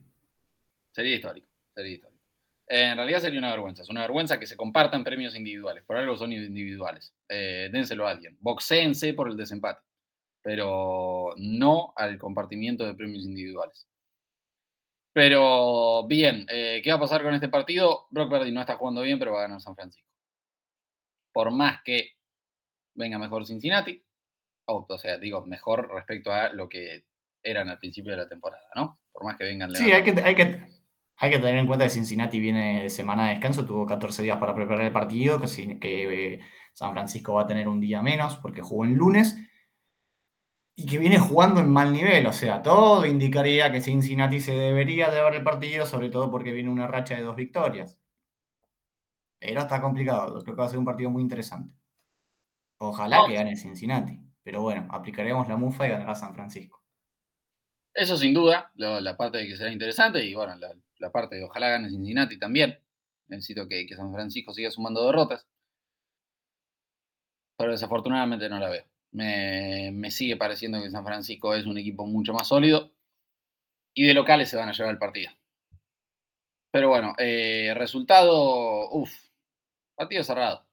[0.91, 2.19] Sería histórico, sería histórico.
[2.67, 3.83] en realidad sería una vergüenza.
[3.83, 5.83] Es una vergüenza que se compartan premios individuales.
[5.83, 7.13] Por algo son individuales.
[7.27, 8.37] Eh, dénselo a alguien.
[8.39, 9.81] Boxéense por el desempate.
[10.41, 13.87] Pero no al compartimiento de premios individuales.
[15.13, 18.07] Pero bien, eh, ¿qué va a pasar con este partido?
[18.11, 20.07] Brock Purdy no está jugando bien, pero va a ganar San Francisco.
[21.33, 22.13] Por más que
[22.93, 24.03] venga mejor Cincinnati,
[24.69, 27.05] o sea, digo, mejor respecto a lo que
[27.43, 28.99] eran al principio de la temporada, ¿no?
[29.11, 29.73] Por más que vengan.
[29.75, 30.61] Sí, hay que, hay, que,
[31.17, 34.37] hay que tener en cuenta que Cincinnati viene de semana de descanso, tuvo 14 días
[34.37, 36.39] para preparar el partido, que, que eh,
[36.73, 39.37] San Francisco va a tener un día menos porque jugó en lunes
[40.75, 42.25] y que viene jugando en mal nivel.
[42.27, 46.53] O sea, todo indicaría que Cincinnati se debería de ver el partido, sobre todo porque
[46.53, 47.99] viene una racha de dos victorias.
[49.39, 51.73] Pero está complicado, creo que va a ser un partido muy interesante.
[52.77, 54.28] Ojalá que gane Cincinnati.
[54.49, 56.83] Pero bueno, aplicaremos la mufa y ganará San Francisco.
[57.93, 60.55] Eso sin duda, la, parte de que será interesante y bueno,
[60.97, 62.79] la, parte de ojalá gane Cincinnati también.
[63.27, 65.45] Necesito que, San Francisco siga sumando derrotas.
[67.59, 68.85] Pero desafortunadamente no la veo.
[69.11, 72.91] Me, sigue pareciendo que San Francisco es un equipo mucho más sólido
[73.93, 75.29] y de locales se van a llevar el partido.
[76.71, 79.13] Pero bueno, eh, resultado, uff,
[79.95, 80.65] partido cerrado.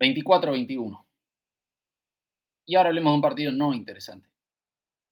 [0.00, 1.07] 24-21.
[2.68, 4.28] Y ahora hablemos de un partido no interesante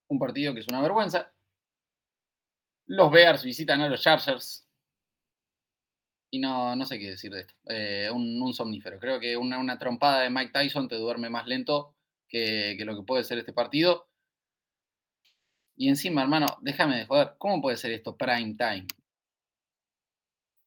[0.09, 1.33] un partido que es una vergüenza.
[2.87, 4.65] Los Bears visitan a los Chargers.
[6.31, 7.55] Y no, no sé qué decir de esto.
[7.69, 8.99] Eh, un, somnífero.
[8.99, 11.95] Creo que una, trompada de Mike Tyson te duerme más lento
[12.29, 14.09] que, lo que puede ser este partido.
[15.77, 17.35] Y encima, hermano, déjame de joder.
[17.39, 18.87] ¿Cómo puede ser esto prime time?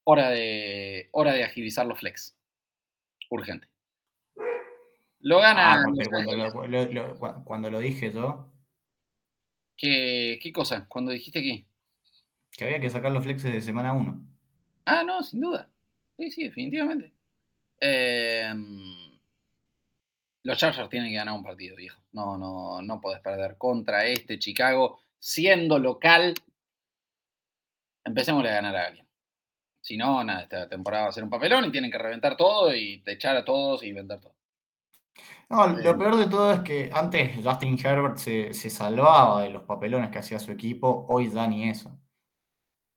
[0.04, 2.36] Hora de, hora de agilizar los flex.
[3.30, 3.68] Urgente.
[5.22, 5.74] Lo gana.
[5.74, 8.50] Ah, cuando, cuando lo dije yo,
[9.80, 10.86] ¿Qué, qué cosa?
[10.90, 11.66] Cuando dijiste que...
[12.52, 14.22] Que había que sacar los flexes de semana 1.
[14.86, 15.70] Ah, no, sin duda.
[16.18, 17.14] Sí, sí, definitivamente.
[17.80, 19.18] Em,
[20.44, 22.02] los Chargers tienen que ganar un partido, viejo.
[22.12, 26.34] No, no, no podés perder contra este Chicago siendo local.
[28.04, 29.08] Empecemos a ganar a alguien.
[29.80, 32.76] Si no, nada, esta temporada va a ser un papelón y tienen que reventar todo
[32.76, 34.36] y echar a todos y vender todo.
[35.50, 40.12] No, lo peor de todo es que antes Justin Herbert se, salvaba de los papelones
[40.12, 42.00] que hacía su equipo, hoy ya ni eso.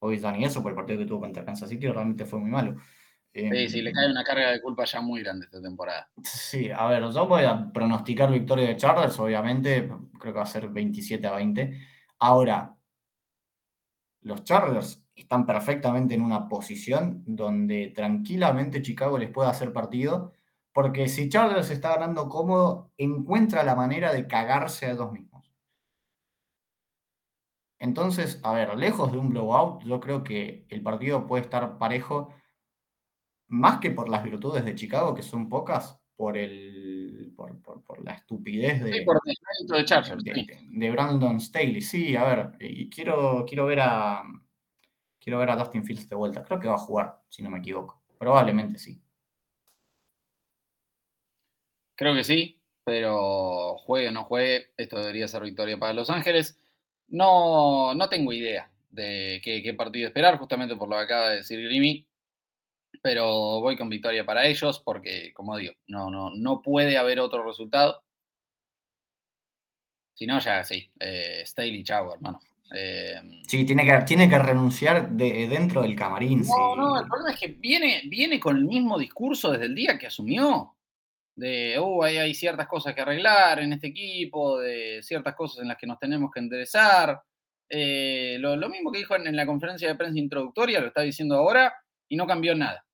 [0.00, 2.50] Hoy ya ni eso, por el partido que tuvo contra Kansas City realmente fue muy
[2.50, 2.76] malo.
[3.32, 6.10] Sí, sí, le cae una carga de culpa ya muy grande esta temporada.
[6.22, 9.88] Sí, a ver, yo voy a pronosticar victoria de Chargers, obviamente,
[10.20, 11.80] creo que va a ser 27 a 20.
[12.18, 12.76] Ahora,
[14.20, 20.34] los Chargers están perfectamente en una posición donde tranquilamente Chicago les puede hacer partido
[20.72, 25.52] porque si Chargers está ganando cómodo, encuentra la manera de cagarse a dos mismos.
[27.78, 32.32] Entonces, a ver, lejos de un blowout, yo creo que el partido puede estar parejo,
[33.48, 38.84] más que por las virtudes de Chicago, que son pocas, por el por, la estupidez
[38.84, 39.04] de,
[40.70, 41.80] de, Brandon Staley.
[41.80, 44.22] Sí, a ver, y quiero, quiero ver a
[45.18, 46.44] quiero ver a Dustin Fields de vuelta.
[46.44, 48.00] Creo que va a jugar, si no me equivoco.
[48.18, 49.01] Probablemente sí.
[52.02, 56.58] Creo que sí, pero juegue o no juegue, esto debería ser victoria para Los Ángeles.
[57.06, 61.62] No, no tengo idea de qué, partido esperar, justamente por lo que acaba de decir
[61.62, 62.04] Grimy,
[63.02, 67.44] pero voy con victoria para ellos porque, como digo, no, no, no puede haber otro
[67.46, 68.02] resultado.
[70.14, 72.40] Si no, ya sí, eh, Staley chau, hermano.
[72.74, 73.14] Eh,
[73.46, 76.42] sí, tiene que, tiene que renunciar de, dentro del camarín.
[76.48, 79.96] No, no, el problema es que viene, viene con el mismo discurso desde el día
[79.96, 80.74] que asumió
[81.34, 85.76] de, uh, hay ciertas cosas que arreglar en este equipo, de ciertas cosas en las
[85.76, 87.22] que nos tenemos que enderezar.
[87.68, 91.74] Eh, lo, mismo que dijo en, la conferencia de prensa introductoria, lo está diciendo ahora
[92.08, 92.84] y no cambió nada.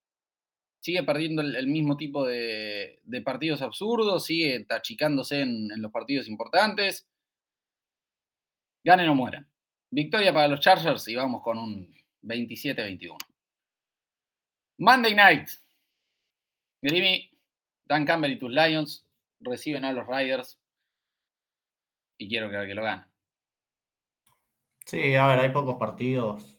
[0.80, 7.08] Sigue perdiendo el, mismo tipo de, partidos absurdos, sigue achicándose en, en los partidos importantes.
[8.84, 9.48] Ganen o mueran.
[9.90, 13.16] Victoria para los Chargers y vamos con un 27-21.
[14.78, 15.48] Monday night.
[16.80, 17.28] Grimy,
[17.88, 19.06] Dan Campbell y tus Lions
[19.40, 20.60] reciben a los Riders
[22.18, 23.06] y quiero que, lo ganen.
[24.84, 26.56] Sí, a ver, hay pocos partidos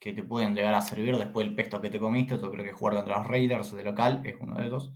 [0.00, 2.38] que te pueden llegar a servir después del pesto que te comiste.
[2.38, 4.92] Yo creo que jugar contra los Raiders de local es uno de ellos.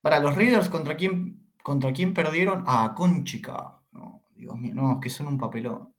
[0.00, 2.64] Para los Raiders, ¿contra quién, contra quién perdieron?
[2.66, 3.80] Ah, Conchica.
[3.92, 5.94] No, Dios mío, no, es que son un papelón.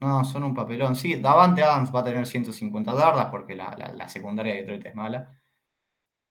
[0.00, 0.96] No, son un papelón.
[0.96, 4.94] Sí, Davante Adams va a tener 150 yardas porque la, la secundaria de Detroit es
[4.94, 5.43] mala.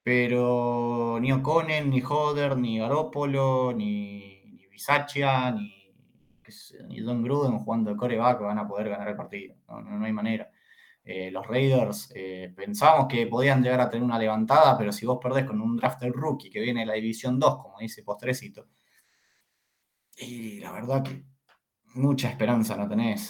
[0.04, 7.98] Pero ni O'Connell, ni Hodder, ni Garoppolo, ni, ni Bisaccia, ni, Don Gruden jugando de
[7.98, 9.56] coreback van a poder ganar el partido.
[9.68, 10.50] No, hay manera.
[11.06, 15.20] Eh, los Raiders eh, pensamos que podían llegar a tener una levantada, pero si vos
[15.22, 18.68] perdés con un draft del rookie que viene de la División 2, como dice Postrecito,
[20.18, 21.24] y la verdad que
[21.96, 23.30] mucha esperanza no tenés.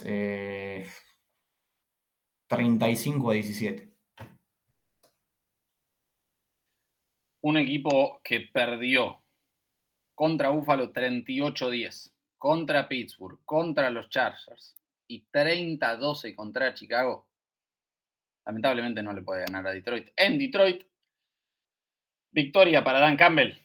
[2.47, 3.92] 35 eh, a 17.
[7.43, 9.21] Un equipo que perdió
[10.15, 14.75] contra Buffalo 38-10, contra Pittsburgh, contra los Chargers
[15.07, 17.27] y 30-12 contra Chicago,
[18.45, 20.09] lamentablemente no le puede ganar a Detroit.
[20.15, 20.85] En Detroit,
[22.31, 23.59] victoria para Dan Campbell.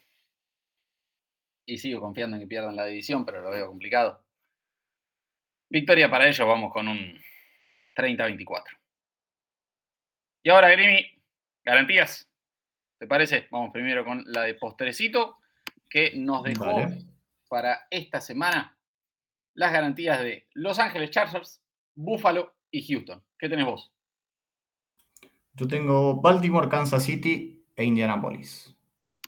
[1.65, 4.25] Y sigo confiando en que pierdan la división, pero lo veo complicado.
[5.69, 7.17] Victoria para ellos, vamos con un
[7.95, 8.63] 30-24.
[10.43, 11.05] Y ahora, Grimi,
[11.63, 12.28] garantías.
[12.99, 13.47] ¿Te parece?
[13.49, 15.37] Vamos primero con la de postrecito,
[15.89, 16.85] que nos dejó
[17.47, 18.77] para esta semana
[19.53, 21.61] las garantías de Los Ángeles Chargers,
[21.95, 23.23] Buffalo y Houston.
[23.37, 23.93] ¿Qué tenés vos?
[25.53, 28.75] Yo tengo Baltimore, Kansas City e Indianapolis.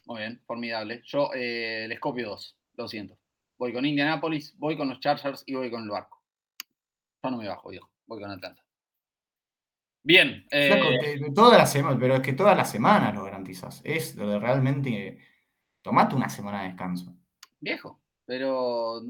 [0.04, 1.02] Muy bien, formidable.
[1.06, 3.16] Yo eh, les copio dos, lo siento.
[3.56, 6.22] Voy con Indianapolis, voy con los Chargers y voy con el barco.
[7.22, 7.88] Yo no me bajo, viejo.
[8.06, 8.62] Voy con Atlanta.
[10.04, 10.44] Bien.
[10.50, 11.20] Eh...
[11.34, 13.80] Toda la semana, pero es que toda la semana lo garantizas.
[13.84, 15.18] Es lo de realmente.
[15.80, 17.16] Tomate una semana de descanso.
[17.60, 19.02] Viejo, pero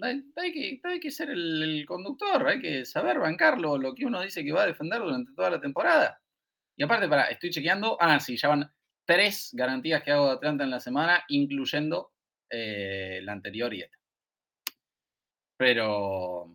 [0.00, 4.62] hay, que, ser el, conductor, hay que saber bancarlo, lo que uno dice que va
[4.62, 6.20] a defender durante toda la temporada.
[6.76, 7.96] Y aparte, para, estoy chequeando.
[8.00, 8.70] Ah, sí, ya van
[9.04, 12.12] tres garantías que hago de Atlanta en la semana, incluyendo
[12.50, 13.98] eh, la anterior y esta.
[15.56, 16.54] Pero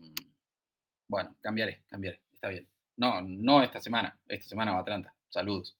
[1.09, 2.72] bueno, cambiaré, cambiaré, está bien.
[2.97, 4.17] No, no esta semana.
[4.27, 5.13] Esta semana va a Atlanta.
[5.29, 5.75] Saludos.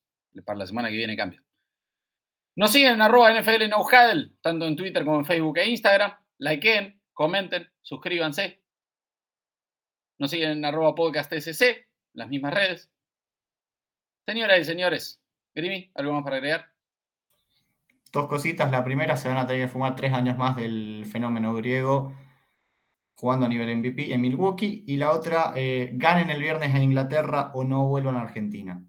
[0.46, 1.42] Para la semana que viene cambio.
[2.56, 3.86] Nos siguen en arroba NFL No
[4.42, 6.14] tanto en Twitter como en Facebook e Instagram.
[6.40, 8.62] Likeen, comenten, suscríbanse.
[10.18, 12.92] Nos siguen en arroba podcast SC, las mismas redes.
[14.26, 15.22] Señoras y señores,
[15.54, 16.72] Grimi, ¿algo más para agregar?
[18.12, 18.72] Dos cositas.
[18.72, 22.14] La primera, se van a tener que fumar tres años más del fenómeno griego
[23.24, 27.52] jugando a nivel MVP en Milwaukee, y la otra, eh, ganen el viernes en Inglaterra
[27.54, 28.84] o no vuelvan a Argentina.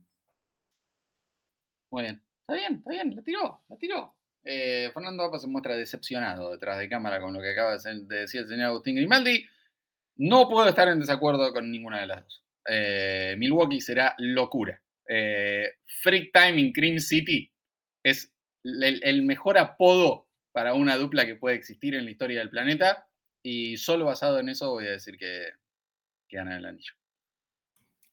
[1.92, 4.16] Muy bien, está bien, está bien, la tiró, la tiró.
[4.42, 8.40] Eh, Fernando Apa se muestra decepcionado detrás de cámara con lo que acaba de decir
[8.40, 9.46] el señor Agustín Grimaldi.
[10.16, 12.44] No puedo estar en desacuerdo con ninguna de las dos.
[12.68, 14.82] Eh, Milwaukee será locura.
[15.08, 17.48] Eh, Freak Time in Cream City
[18.02, 23.06] es el, mejor apodo para una dupla que puede existir en la historia del planeta.
[23.46, 25.50] Y solo basado en eso voy a decir que,
[26.26, 26.94] que ganan el anillo.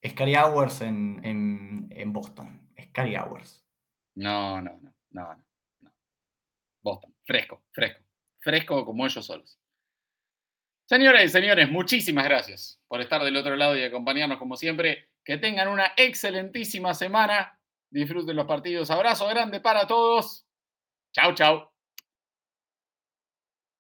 [0.05, 2.69] Scary Hours en, en, Boston.
[2.89, 3.63] Scary Hours.
[4.15, 5.35] No, no, no, no,
[5.79, 5.91] no.
[6.81, 7.15] Boston.
[7.23, 8.03] Fresco, fresco.
[8.41, 9.57] Fresco como ellos solos.
[10.85, 15.07] Señoras y señores, muchísimas gracias por estar del otro lado y acompañarnos como siempre.
[15.23, 17.57] Que tengan una excelentísima semana.
[17.89, 18.91] Disfruten los partidos.
[18.91, 20.45] Abrazo grande para todos.
[21.13, 21.70] Chau, chau.